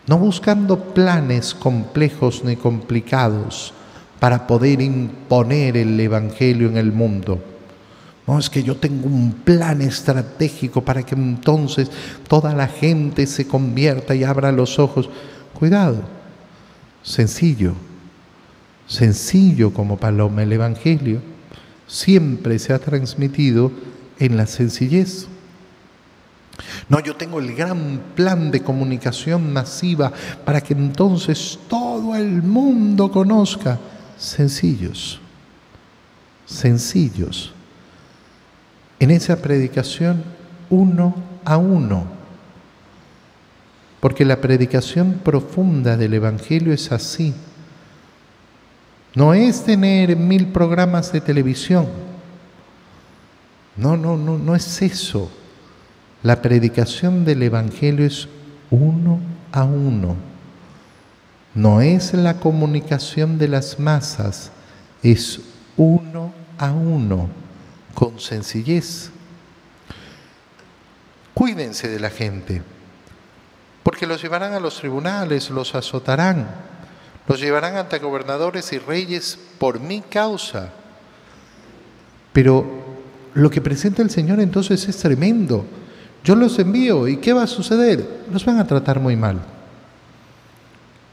no 0.06 0.18
buscando 0.18 0.92
planes 0.94 1.54
complejos 1.54 2.44
ni 2.44 2.56
complicados 2.56 3.72
para 4.20 4.46
poder 4.46 4.80
imponer 4.80 5.76
el 5.76 5.98
Evangelio 5.98 6.68
en 6.68 6.76
el 6.76 6.92
mundo 6.92 7.40
no, 8.26 8.38
es 8.38 8.48
que 8.48 8.62
yo 8.62 8.76
tengo 8.76 9.06
un 9.06 9.32
plan 9.32 9.82
estratégico 9.82 10.82
para 10.82 11.02
que 11.02 11.14
entonces 11.14 11.90
toda 12.26 12.54
la 12.54 12.68
gente 12.68 13.26
se 13.26 13.46
convierta 13.46 14.14
y 14.14 14.24
abra 14.24 14.50
los 14.50 14.78
ojos. 14.78 15.10
Cuidado, 15.52 16.02
sencillo, 17.02 17.74
sencillo 18.86 19.72
como 19.72 19.96
paloma 19.96 20.42
el 20.42 20.52
Evangelio, 20.52 21.20
siempre 21.86 22.58
se 22.58 22.72
ha 22.72 22.78
transmitido 22.78 23.72
en 24.18 24.36
la 24.36 24.46
sencillez. 24.46 25.28
No, 26.88 27.00
yo 27.00 27.16
tengo 27.16 27.40
el 27.40 27.54
gran 27.54 28.00
plan 28.14 28.50
de 28.50 28.62
comunicación 28.62 29.52
masiva 29.52 30.12
para 30.44 30.60
que 30.60 30.74
entonces 30.74 31.58
todo 31.68 32.14
el 32.14 32.42
mundo 32.42 33.10
conozca. 33.10 33.78
Sencillos, 34.16 35.20
sencillos 36.46 37.54
en 39.04 39.10
esa 39.10 39.36
predicación 39.36 40.22
uno 40.70 41.14
a 41.44 41.56
uno. 41.56 42.06
Porque 44.00 44.24
la 44.24 44.40
predicación 44.40 45.20
profunda 45.24 45.96
del 45.96 46.14
Evangelio 46.14 46.72
es 46.72 46.92
así. 46.92 47.34
No 49.14 49.32
es 49.32 49.64
tener 49.64 50.16
mil 50.16 50.48
programas 50.48 51.12
de 51.12 51.20
televisión. 51.20 51.86
No, 53.76 53.96
no, 53.96 54.16
no, 54.16 54.38
no 54.38 54.54
es 54.56 54.82
eso. 54.82 55.30
La 56.22 56.42
predicación 56.42 57.24
del 57.24 57.42
Evangelio 57.42 58.06
es 58.06 58.28
uno 58.70 59.20
a 59.52 59.64
uno. 59.64 60.16
No 61.54 61.80
es 61.80 62.12
la 62.14 62.40
comunicación 62.40 63.38
de 63.38 63.46
las 63.46 63.78
masas, 63.78 64.50
es 65.02 65.40
uno 65.76 66.32
a 66.58 66.72
uno 66.72 67.28
con 67.94 68.18
sencillez. 68.18 69.10
Cuídense 71.32 71.88
de 71.88 72.00
la 72.00 72.10
gente, 72.10 72.62
porque 73.84 74.06
los 74.06 74.20
llevarán 74.20 74.52
a 74.54 74.60
los 74.60 74.78
tribunales, 74.78 75.50
los 75.50 75.74
azotarán, 75.74 76.48
los 77.26 77.40
llevarán 77.40 77.76
ante 77.76 77.98
gobernadores 77.98 78.72
y 78.72 78.78
reyes 78.78 79.38
por 79.58 79.80
mi 79.80 80.00
causa. 80.02 80.70
Pero 82.32 82.66
lo 83.34 83.50
que 83.50 83.60
presenta 83.60 84.02
el 84.02 84.10
Señor 84.10 84.40
entonces 84.40 84.86
es 84.88 84.96
tremendo. 84.98 85.64
Yo 86.22 86.34
los 86.34 86.58
envío 86.58 87.08
y 87.08 87.18
¿qué 87.18 87.32
va 87.32 87.44
a 87.44 87.46
suceder? 87.46 88.24
Los 88.32 88.44
van 88.44 88.58
a 88.58 88.66
tratar 88.66 89.00
muy 89.00 89.16
mal. 89.16 89.40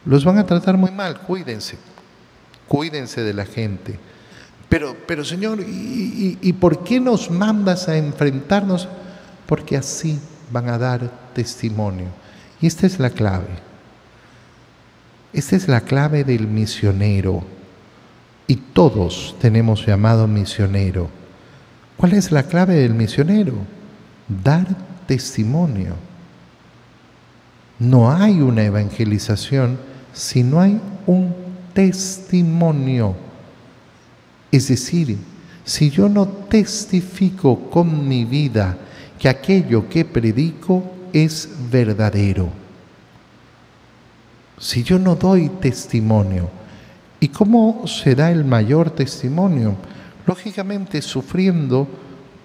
Los 0.06 0.26
van 0.26 0.38
a 0.38 0.46
tratar 0.46 0.78
muy 0.78 0.92
mal, 0.92 1.20
cuídense. 1.22 1.78
Cuídense 2.68 3.22
de 3.22 3.34
la 3.34 3.46
gente. 3.46 4.00
Pero, 4.70 4.96
pero 5.06 5.26
Señor, 5.26 5.60
¿y, 5.60 6.54
por 6.54 6.84
qué 6.84 7.00
nos 7.00 7.30
mandas 7.30 7.90
a 7.90 7.98
enfrentarnos? 7.98 8.88
Porque 9.46 9.76
así 9.76 10.18
van 10.50 10.70
a 10.70 10.78
dar 10.78 11.12
testimonio. 11.34 12.08
Y 12.62 12.68
esta 12.68 12.88
es 12.88 12.98
la 12.98 13.10
clave. 13.10 13.71
Esta 15.34 15.56
es 15.56 15.68
la 15.68 15.82
clave 15.82 16.24
del 16.24 16.48
misionero. 16.48 17.44
Y 18.48 18.56
todos 18.56 19.36
tenemos 19.40 19.86
llamado 19.86 20.28
misionero. 20.28 21.10
¿Cuál 21.98 22.14
es 22.14 22.32
la 22.32 22.44
clave 22.44 22.76
del 22.76 22.94
misionero? 22.94 23.54
Dar 24.28 24.68
testimonio. 25.08 25.96
No 27.80 28.12
hay 28.12 28.42
una 28.42 28.64
evangelización 28.64 29.78
si 30.14 30.44
no 30.44 30.60
hay 30.60 30.80
un 31.08 31.34
testimonio 31.74 33.16
es 34.52 34.68
decir, 34.68 35.18
si 35.64 35.90
yo 35.90 36.10
no 36.10 36.28
testifico 36.28 37.70
con 37.70 38.08
mi 38.08 38.26
vida 38.26 38.78
que 39.18 39.30
aquello 39.30 39.88
que 39.88 40.04
predico 40.04 40.84
es 41.14 41.50
verdadero, 41.72 42.50
si 44.62 44.84
yo 44.84 45.00
no 45.00 45.16
doy 45.16 45.50
testimonio, 45.50 46.48
¿y 47.20 47.30
cómo 47.30 47.88
se 47.88 48.14
da 48.14 48.32
el 48.32 48.46
mayor 48.46 48.92
testimonio? 48.92 49.76
Lógicamente 50.28 51.02
sufriendo 51.02 51.88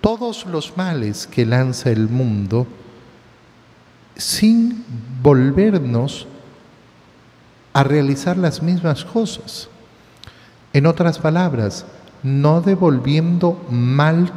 todos 0.01 0.47
los 0.47 0.79
males 0.79 1.27
que 1.27 1.45
lanza 1.45 1.91
el 1.91 2.09
mundo 2.09 2.67
sin 4.17 4.83
volvernos 5.23 6.27
a 7.75 7.85
realizar 7.85 8.39
las 8.39 8.63
mismas 8.63 9.05
cosas. 9.05 9.69
En 10.73 10.87
otras 10.87 11.19
palabras, 11.19 11.85
no 12.23 12.63
devolviendo 12.63 13.63
mal 13.71 14.33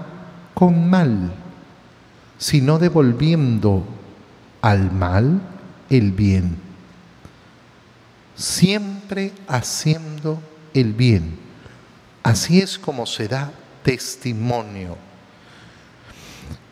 con 0.54 0.90
mal, 0.90 1.32
sino 2.38 2.78
devolviendo 2.78 3.86
al 4.62 4.92
mal 4.92 5.40
el 5.90 6.12
bien. 6.12 6.69
Siempre 8.40 9.34
haciendo 9.50 10.42
el 10.74 10.94
bien. 10.94 11.38
Así 12.24 12.60
es 12.60 12.80
como 12.80 13.06
se 13.06 13.28
da 13.28 13.52
testimonio. 13.84 14.96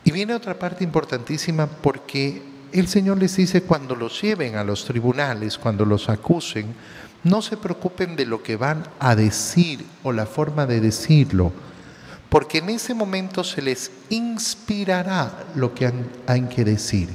Y 0.02 0.10
viene 0.10 0.32
otra 0.32 0.58
parte 0.58 0.82
importantísima 0.82 1.66
porque 1.66 2.42
el 2.72 2.88
Señor 2.88 3.18
les 3.18 3.36
dice 3.36 3.62
cuando 3.62 3.94
los 3.94 4.20
lleven 4.22 4.56
a 4.56 4.64
los 4.64 4.86
tribunales, 4.86 5.58
cuando 5.58 5.84
los 5.84 6.08
acusen, 6.08 6.74
no 7.24 7.42
se 7.42 7.58
preocupen 7.58 8.16
de 8.16 8.24
lo 8.24 8.42
que 8.42 8.56
van 8.56 8.84
a 8.98 9.14
decir 9.14 9.84
o 10.02 10.12
la 10.12 10.24
forma 10.24 10.64
de 10.64 10.80
decirlo, 10.80 11.52
porque 12.28 12.58
en 12.58 12.70
ese 12.70 12.94
momento 12.94 13.44
se 13.44 13.60
les 13.60 13.90
inspirará 14.10 15.46
lo 15.54 15.74
que 15.74 15.86
han, 16.26 16.48
que 16.48 16.64
decir, 16.64 17.08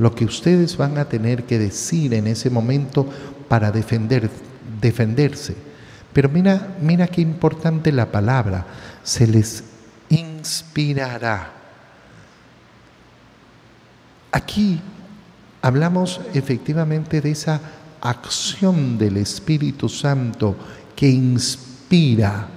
lo 0.00 0.14
que 0.14 0.24
ustedes 0.24 0.78
van 0.78 0.96
a 0.96 1.04
tener 1.04 1.44
que 1.44 1.58
decir 1.58 2.14
en 2.14 2.26
ese 2.26 2.48
momento 2.48 3.06
para 3.48 3.70
defender, 3.70 4.30
defenderse. 4.80 5.54
Pero 6.14 6.30
mira, 6.30 6.74
mira 6.80 7.06
qué 7.06 7.20
importante 7.20 7.92
la 7.92 8.10
palabra, 8.10 8.64
se 9.02 9.26
les 9.26 9.62
inspirará. 10.08 11.52
Aquí 14.32 14.80
hablamos 15.60 16.22
efectivamente 16.32 17.20
de 17.20 17.32
esa 17.32 17.60
acción 18.00 18.96
del 18.96 19.18
Espíritu 19.18 19.90
Santo 19.90 20.56
que 20.96 21.10
inspira. 21.10 22.48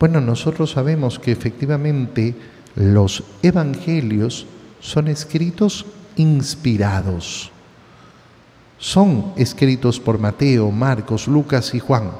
Bueno, 0.00 0.22
nosotros 0.22 0.70
sabemos 0.70 1.18
que 1.18 1.32
efectivamente 1.32 2.34
los 2.76 3.24
evangelios 3.42 4.46
son 4.82 5.06
escritos 5.06 5.86
inspirados. 6.16 7.50
Son 8.78 9.32
escritos 9.36 10.00
por 10.00 10.18
Mateo, 10.18 10.72
Marcos, 10.72 11.28
Lucas 11.28 11.72
y 11.72 11.78
Juan, 11.78 12.10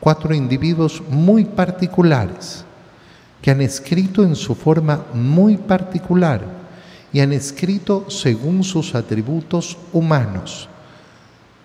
cuatro 0.00 0.34
individuos 0.34 1.02
muy 1.10 1.44
particulares, 1.44 2.64
que 3.42 3.50
han 3.50 3.60
escrito 3.60 4.24
en 4.24 4.34
su 4.34 4.54
forma 4.54 5.04
muy 5.12 5.58
particular 5.58 6.42
y 7.12 7.20
han 7.20 7.34
escrito 7.34 8.08
según 8.08 8.64
sus 8.64 8.94
atributos 8.94 9.76
humanos. 9.92 10.70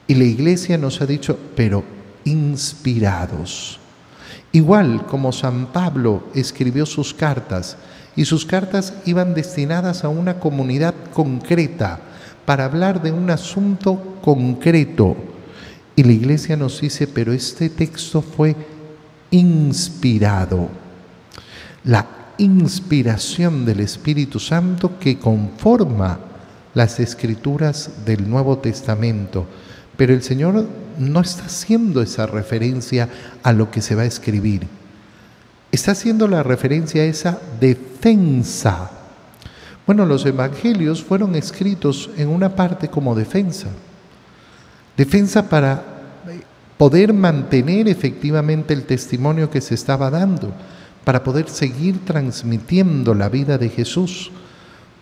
Y 0.05 0.15
la 0.15 0.25
iglesia 0.25 0.77
nos 0.77 0.99
ha 0.99 1.05
dicho, 1.05 1.39
pero 1.55 1.83
inspirados. 2.25 3.79
Igual 4.51 5.05
como 5.05 5.31
San 5.31 5.67
Pablo 5.67 6.23
escribió 6.35 6.85
sus 6.85 7.13
cartas, 7.13 7.77
y 8.15 8.25
sus 8.25 8.45
cartas 8.45 8.93
iban 9.05 9.33
destinadas 9.33 10.03
a 10.03 10.09
una 10.09 10.39
comunidad 10.39 10.93
concreta, 11.13 11.99
para 12.45 12.65
hablar 12.65 13.01
de 13.01 13.11
un 13.11 13.29
asunto 13.29 14.17
concreto. 14.21 15.15
Y 15.95 16.03
la 16.03 16.11
iglesia 16.11 16.57
nos 16.57 16.81
dice, 16.81 17.07
pero 17.07 17.33
este 17.33 17.69
texto 17.69 18.21
fue 18.21 18.55
inspirado. 19.29 20.69
La 21.83 22.07
inspiración 22.37 23.65
del 23.65 23.81
Espíritu 23.81 24.39
Santo 24.39 24.99
que 24.99 25.19
conforma 25.19 26.19
las 26.73 26.99
escrituras 26.99 28.05
del 28.05 28.29
Nuevo 28.29 28.57
Testamento 28.57 29.45
pero 30.01 30.15
el 30.15 30.23
Señor 30.23 30.65
no 30.97 31.21
está 31.21 31.45
haciendo 31.45 32.01
esa 32.01 32.25
referencia 32.25 33.07
a 33.43 33.53
lo 33.53 33.69
que 33.69 33.81
se 33.81 33.93
va 33.93 34.01
a 34.01 34.05
escribir. 34.05 34.67
Está 35.71 35.91
haciendo 35.91 36.27
la 36.27 36.43
referencia 36.43 37.01
a 37.01 37.05
esa 37.05 37.39
defensa. 37.59 38.91
Bueno, 39.85 40.05
los 40.05 40.25
evangelios 40.25 41.03
fueron 41.03 41.35
escritos 41.35 42.09
en 42.17 42.29
una 42.29 42.55
parte 42.55 42.89
como 42.89 43.15
defensa. 43.15 43.67
Defensa 44.97 45.47
para 45.47 45.83
poder 46.77 47.13
mantener 47.13 47.87
efectivamente 47.87 48.73
el 48.73 48.83
testimonio 48.83 49.49
que 49.49 49.61
se 49.61 49.75
estaba 49.75 50.09
dando, 50.09 50.51
para 51.03 51.23
poder 51.23 51.49
seguir 51.49 52.03
transmitiendo 52.05 53.13
la 53.13 53.29
vida 53.29 53.57
de 53.57 53.69
Jesús 53.69 54.31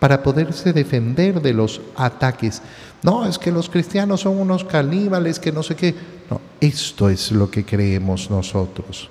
para 0.00 0.22
poderse 0.22 0.72
defender 0.72 1.40
de 1.40 1.52
los 1.52 1.80
ataques. 1.94 2.62
No, 3.02 3.26
es 3.26 3.38
que 3.38 3.52
los 3.52 3.68
cristianos 3.68 4.22
son 4.22 4.38
unos 4.38 4.64
caníbales, 4.64 5.38
que 5.38 5.52
no 5.52 5.62
sé 5.62 5.76
qué. 5.76 5.94
No, 6.30 6.40
esto 6.58 7.08
es 7.10 7.30
lo 7.30 7.50
que 7.50 7.64
creemos 7.64 8.30
nosotros. 8.30 9.10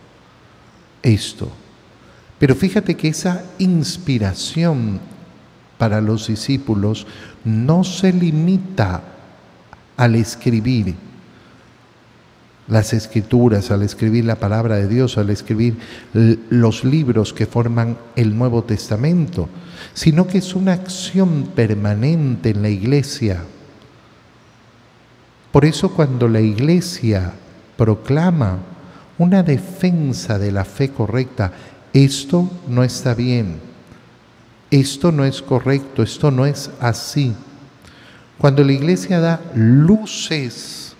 Esto. 1.03 1.49
Pero 2.39 2.55
fíjate 2.55 2.95
que 2.95 3.09
esa 3.09 3.43
inspiración 3.57 4.99
para 5.77 6.01
los 6.01 6.27
discípulos 6.27 7.05
no 7.43 7.83
se 7.83 8.13
limita 8.13 9.01
al 9.97 10.15
escribir 10.15 10.95
las 12.69 12.93
escrituras, 12.93 13.71
al 13.71 13.81
escribir 13.81 14.25
la 14.25 14.35
palabra 14.35 14.75
de 14.75 14.87
Dios, 14.87 15.17
al 15.17 15.29
escribir 15.31 15.77
los 16.13 16.85
libros 16.85 17.33
que 17.33 17.45
forman 17.45 17.97
el 18.15 18.37
Nuevo 18.37 18.63
Testamento, 18.63 19.49
sino 19.93 20.27
que 20.27 20.37
es 20.37 20.53
una 20.53 20.73
acción 20.73 21.49
permanente 21.55 22.51
en 22.51 22.61
la 22.61 22.69
iglesia. 22.69 23.43
Por 25.51 25.65
eso 25.65 25.89
cuando 25.89 26.27
la 26.27 26.41
iglesia 26.41 27.33
proclama 27.75 28.59
una 29.19 29.43
defensa 29.43 30.39
de 30.39 30.51
la 30.51 30.65
fe 30.65 30.89
correcta, 30.89 31.51
esto 31.93 32.49
no 32.67 32.83
está 32.83 33.13
bien, 33.13 33.59
esto 34.71 35.11
no 35.11 35.25
es 35.25 35.41
correcto, 35.41 36.01
esto 36.01 36.31
no 36.31 36.45
es 36.45 36.71
así. 36.79 37.35
Cuando 38.37 38.63
la 38.63 38.71
iglesia 38.71 39.19
da 39.19 39.41
luces 39.53 40.95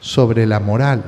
sobre 0.00 0.46
la 0.46 0.60
moral, 0.60 1.02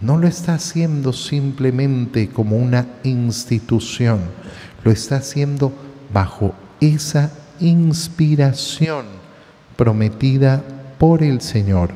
no 0.00 0.18
lo 0.18 0.26
está 0.26 0.54
haciendo 0.54 1.12
simplemente 1.12 2.28
como 2.28 2.56
una 2.56 2.86
institución, 3.04 4.20
lo 4.82 4.90
está 4.90 5.16
haciendo 5.16 5.72
bajo 6.12 6.54
esa 6.80 7.30
inspiración 7.60 9.06
prometida 9.76 10.60
por 10.98 11.22
el 11.22 11.40
Señor. 11.40 11.90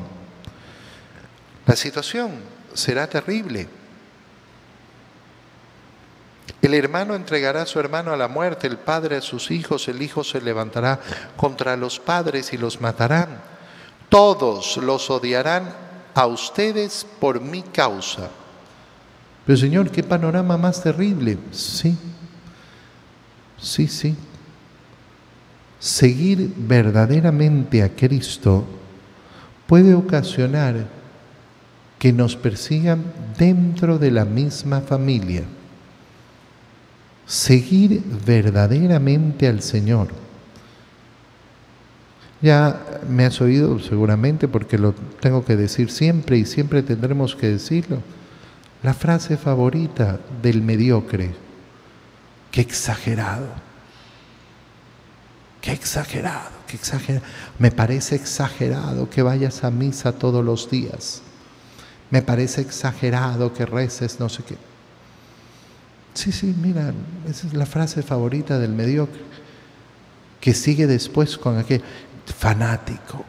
La 1.65 1.75
situación 1.75 2.56
será 2.77 3.07
terrible. 3.07 3.67
El 6.61 6.73
hermano 6.73 7.15
entregará 7.15 7.63
a 7.63 7.65
su 7.65 7.79
hermano 7.79 8.11
a 8.11 8.17
la 8.17 8.27
muerte, 8.27 8.67
el 8.67 8.77
padre 8.77 9.17
a 9.17 9.21
sus 9.21 9.51
hijos, 9.51 9.87
el 9.87 10.01
hijo 10.01 10.23
se 10.23 10.41
levantará 10.41 10.99
contra 11.35 11.77
los 11.77 11.99
padres 11.99 12.53
y 12.53 12.57
los 12.57 12.81
matarán. 12.81 13.41
Todos 14.09 14.77
los 14.77 15.09
odiarán 15.09 15.73
a 16.13 16.25
ustedes 16.25 17.05
por 17.19 17.41
mi 17.41 17.61
causa. 17.61 18.29
Pero 19.45 19.57
Señor, 19.57 19.91
qué 19.91 20.03
panorama 20.03 20.57
más 20.57 20.81
terrible. 20.81 21.37
Sí, 21.51 21.97
Sí, 23.59 23.87
sí. 23.87 24.15
Seguir 25.79 26.53
verdaderamente 26.55 27.83
a 27.83 27.89
Cristo 27.89 28.65
puede 29.67 29.93
ocasionar 29.93 30.96
que 31.99 32.13
nos 32.13 32.35
persigan 32.35 33.03
dentro 33.37 33.97
de 33.97 34.11
la 34.11 34.25
misma 34.25 34.81
familia. 34.81 35.43
Seguir 37.25 38.03
verdaderamente 38.25 39.47
al 39.47 39.61
Señor. 39.61 40.09
Ya 42.41 42.85
me 43.09 43.25
has 43.25 43.41
oído 43.41 43.79
seguramente 43.79 44.47
porque 44.47 44.77
lo 44.77 44.93
tengo 45.19 45.43
que 45.43 45.55
decir 45.55 45.89
siempre 45.89 46.37
y 46.37 46.45
siempre 46.45 46.83
tendremos 46.83 47.35
que 47.35 47.47
decirlo. 47.47 48.01
La 48.83 48.93
frase 48.93 49.37
favorita 49.37 50.19
del 50.41 50.61
mediocre 50.61 51.47
Qué 52.51 52.61
exagerado. 52.61 53.47
Qué 55.61 55.73
exagerado, 55.73 56.49
qué 56.65 56.75
exagerado. 56.77 57.25
Me 57.59 57.71
parece 57.71 58.15
exagerado 58.15 59.09
que 59.09 59.21
vayas 59.21 59.63
a 59.63 59.71
misa 59.71 60.13
todos 60.13 60.43
los 60.43 60.69
días. 60.69 61.21
Me 62.09 62.21
parece 62.21 62.61
exagerado 62.61 63.53
que 63.53 63.65
reces 63.65 64.19
no 64.19 64.29
sé 64.29 64.43
qué. 64.43 64.55
Sí, 66.13 66.31
sí, 66.31 66.55
mira, 66.61 66.93
esa 67.27 67.47
es 67.47 67.53
la 67.53 67.65
frase 67.65 68.01
favorita 68.01 68.57
del 68.57 68.71
mediocre, 68.71 69.21
que 70.41 70.53
sigue 70.53 70.87
después 70.87 71.37
con 71.37 71.57
aquel 71.57 71.83
fanático. 72.25 73.23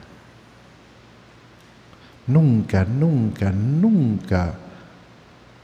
Nunca, 2.26 2.84
nunca, 2.84 3.50
nunca 3.50 4.54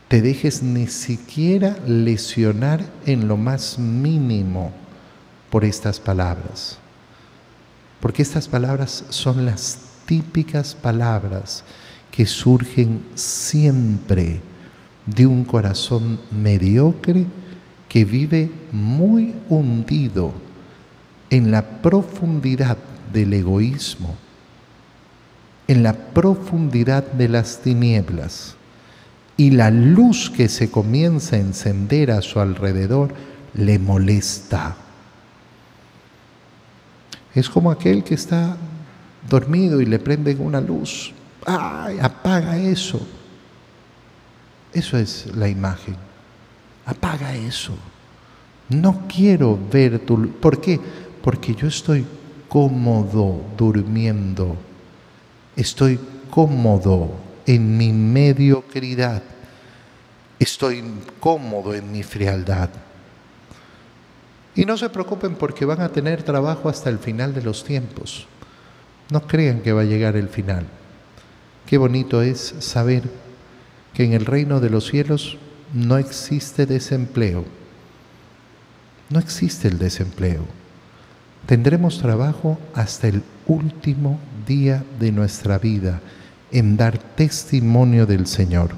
te 0.08 0.20
dejes 0.22 0.62
ni 0.62 0.86
siquiera 0.86 1.76
lesionar 1.86 2.84
en 3.06 3.26
lo 3.28 3.36
más 3.36 3.78
mínimo 3.78 4.72
por 5.50 5.64
estas 5.64 6.00
palabras. 6.00 6.78
porque 8.00 8.20
estas 8.20 8.48
palabras 8.48 9.04
son 9.08 9.46
las 9.46 9.78
típicas 10.04 10.74
palabras 10.74 11.64
que 12.14 12.26
surgen 12.26 13.02
siempre 13.16 14.40
de 15.04 15.26
un 15.26 15.44
corazón 15.44 16.20
mediocre 16.30 17.26
que 17.88 18.04
vive 18.04 18.52
muy 18.70 19.34
hundido 19.48 20.32
en 21.28 21.50
la 21.50 21.82
profundidad 21.82 22.78
del 23.12 23.32
egoísmo, 23.32 24.14
en 25.66 25.82
la 25.82 25.92
profundidad 25.92 27.04
de 27.04 27.28
las 27.28 27.60
tinieblas. 27.62 28.54
Y 29.36 29.50
la 29.50 29.72
luz 29.72 30.30
que 30.30 30.48
se 30.48 30.70
comienza 30.70 31.34
a 31.34 31.40
encender 31.40 32.12
a 32.12 32.22
su 32.22 32.38
alrededor 32.38 33.12
le 33.54 33.80
molesta. 33.80 34.76
Es 37.34 37.48
como 37.48 37.72
aquel 37.72 38.04
que 38.04 38.14
está 38.14 38.56
dormido 39.28 39.80
y 39.80 39.86
le 39.86 39.98
prenden 39.98 40.40
una 40.40 40.60
luz. 40.60 41.12
¡Ay, 41.44 41.98
apaga 42.00 42.56
eso! 42.56 43.06
Eso 44.72 44.98
es 44.98 45.26
la 45.34 45.48
imagen. 45.48 45.96
Apaga 46.84 47.34
eso. 47.34 47.74
No 48.68 49.04
quiero 49.08 49.58
ver 49.70 50.00
tu... 50.00 50.28
¿Por 50.32 50.60
qué? 50.60 50.80
Porque 51.22 51.54
yo 51.54 51.68
estoy 51.68 52.04
cómodo 52.48 53.40
durmiendo. 53.56 54.56
Estoy 55.54 55.98
cómodo 56.30 57.14
en 57.46 57.76
mi 57.76 57.92
mediocridad. 57.92 59.22
Estoy 60.38 60.82
cómodo 61.20 61.74
en 61.74 61.92
mi 61.92 62.02
frialdad. 62.02 62.70
Y 64.56 64.64
no 64.64 64.76
se 64.76 64.88
preocupen 64.88 65.36
porque 65.36 65.64
van 65.64 65.80
a 65.80 65.88
tener 65.88 66.22
trabajo 66.22 66.68
hasta 66.68 66.90
el 66.90 66.98
final 66.98 67.32
de 67.34 67.42
los 67.42 67.64
tiempos. 67.64 68.26
No 69.10 69.26
crean 69.26 69.60
que 69.60 69.72
va 69.72 69.82
a 69.82 69.84
llegar 69.84 70.16
el 70.16 70.28
final. 70.28 70.66
Qué 71.66 71.78
bonito 71.78 72.22
es 72.22 72.54
saber 72.58 73.04
que 73.94 74.04
en 74.04 74.12
el 74.12 74.26
reino 74.26 74.60
de 74.60 74.70
los 74.70 74.86
cielos 74.88 75.38
no 75.72 75.96
existe 75.96 76.66
desempleo. 76.66 77.44
No 79.10 79.18
existe 79.18 79.68
el 79.68 79.78
desempleo. 79.78 80.44
Tendremos 81.46 81.98
trabajo 81.98 82.58
hasta 82.74 83.08
el 83.08 83.22
último 83.46 84.18
día 84.46 84.84
de 84.98 85.12
nuestra 85.12 85.58
vida 85.58 86.00
en 86.50 86.76
dar 86.76 86.98
testimonio 86.98 88.06
del 88.06 88.26
Señor. 88.26 88.70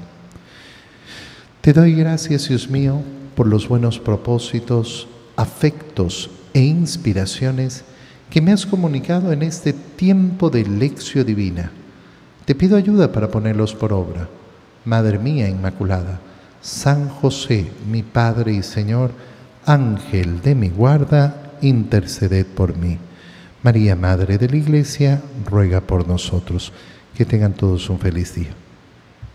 Te 1.61 1.73
doy 1.73 1.93
gracias, 1.93 2.47
Dios 2.47 2.69
mío, 2.69 3.01
por 3.35 3.47
los 3.47 3.67
buenos 3.67 3.99
propósitos, 3.99 5.07
afectos 5.35 6.29
e 6.53 6.61
inspiraciones 6.61 7.83
que 8.29 8.41
me 8.41 8.51
has 8.51 8.65
comunicado 8.65 9.31
en 9.31 9.43
este 9.43 9.73
tiempo 9.73 10.49
de 10.49 10.65
lección 10.65 11.25
divina. 11.25 11.71
Te 12.47 12.55
pido 12.55 12.77
ayuda 12.77 13.11
para 13.11 13.27
ponerlos 13.27 13.75
por 13.75 13.91
obra. 13.91 14.29
Madre 14.85 15.19
mía 15.19 15.49
Inmaculada, 15.49 16.21
San 16.61 17.09
José, 17.09 17.69
mi 17.91 18.03
Padre 18.03 18.53
y 18.53 18.63
Señor, 18.63 19.11
Ángel 19.65 20.41
de 20.41 20.55
mi 20.55 20.69
guarda, 20.69 21.51
interceded 21.61 22.45
por 22.45 22.77
mí. 22.77 22.99
María, 23.63 23.97
Madre 23.97 24.37
de 24.37 24.47
la 24.47 24.55
Iglesia, 24.55 25.21
ruega 25.45 25.81
por 25.81 26.07
nosotros. 26.07 26.71
Que 27.17 27.25
tengan 27.25 27.51
todos 27.51 27.89
un 27.89 27.99
feliz 27.99 28.33
día. 28.33 28.51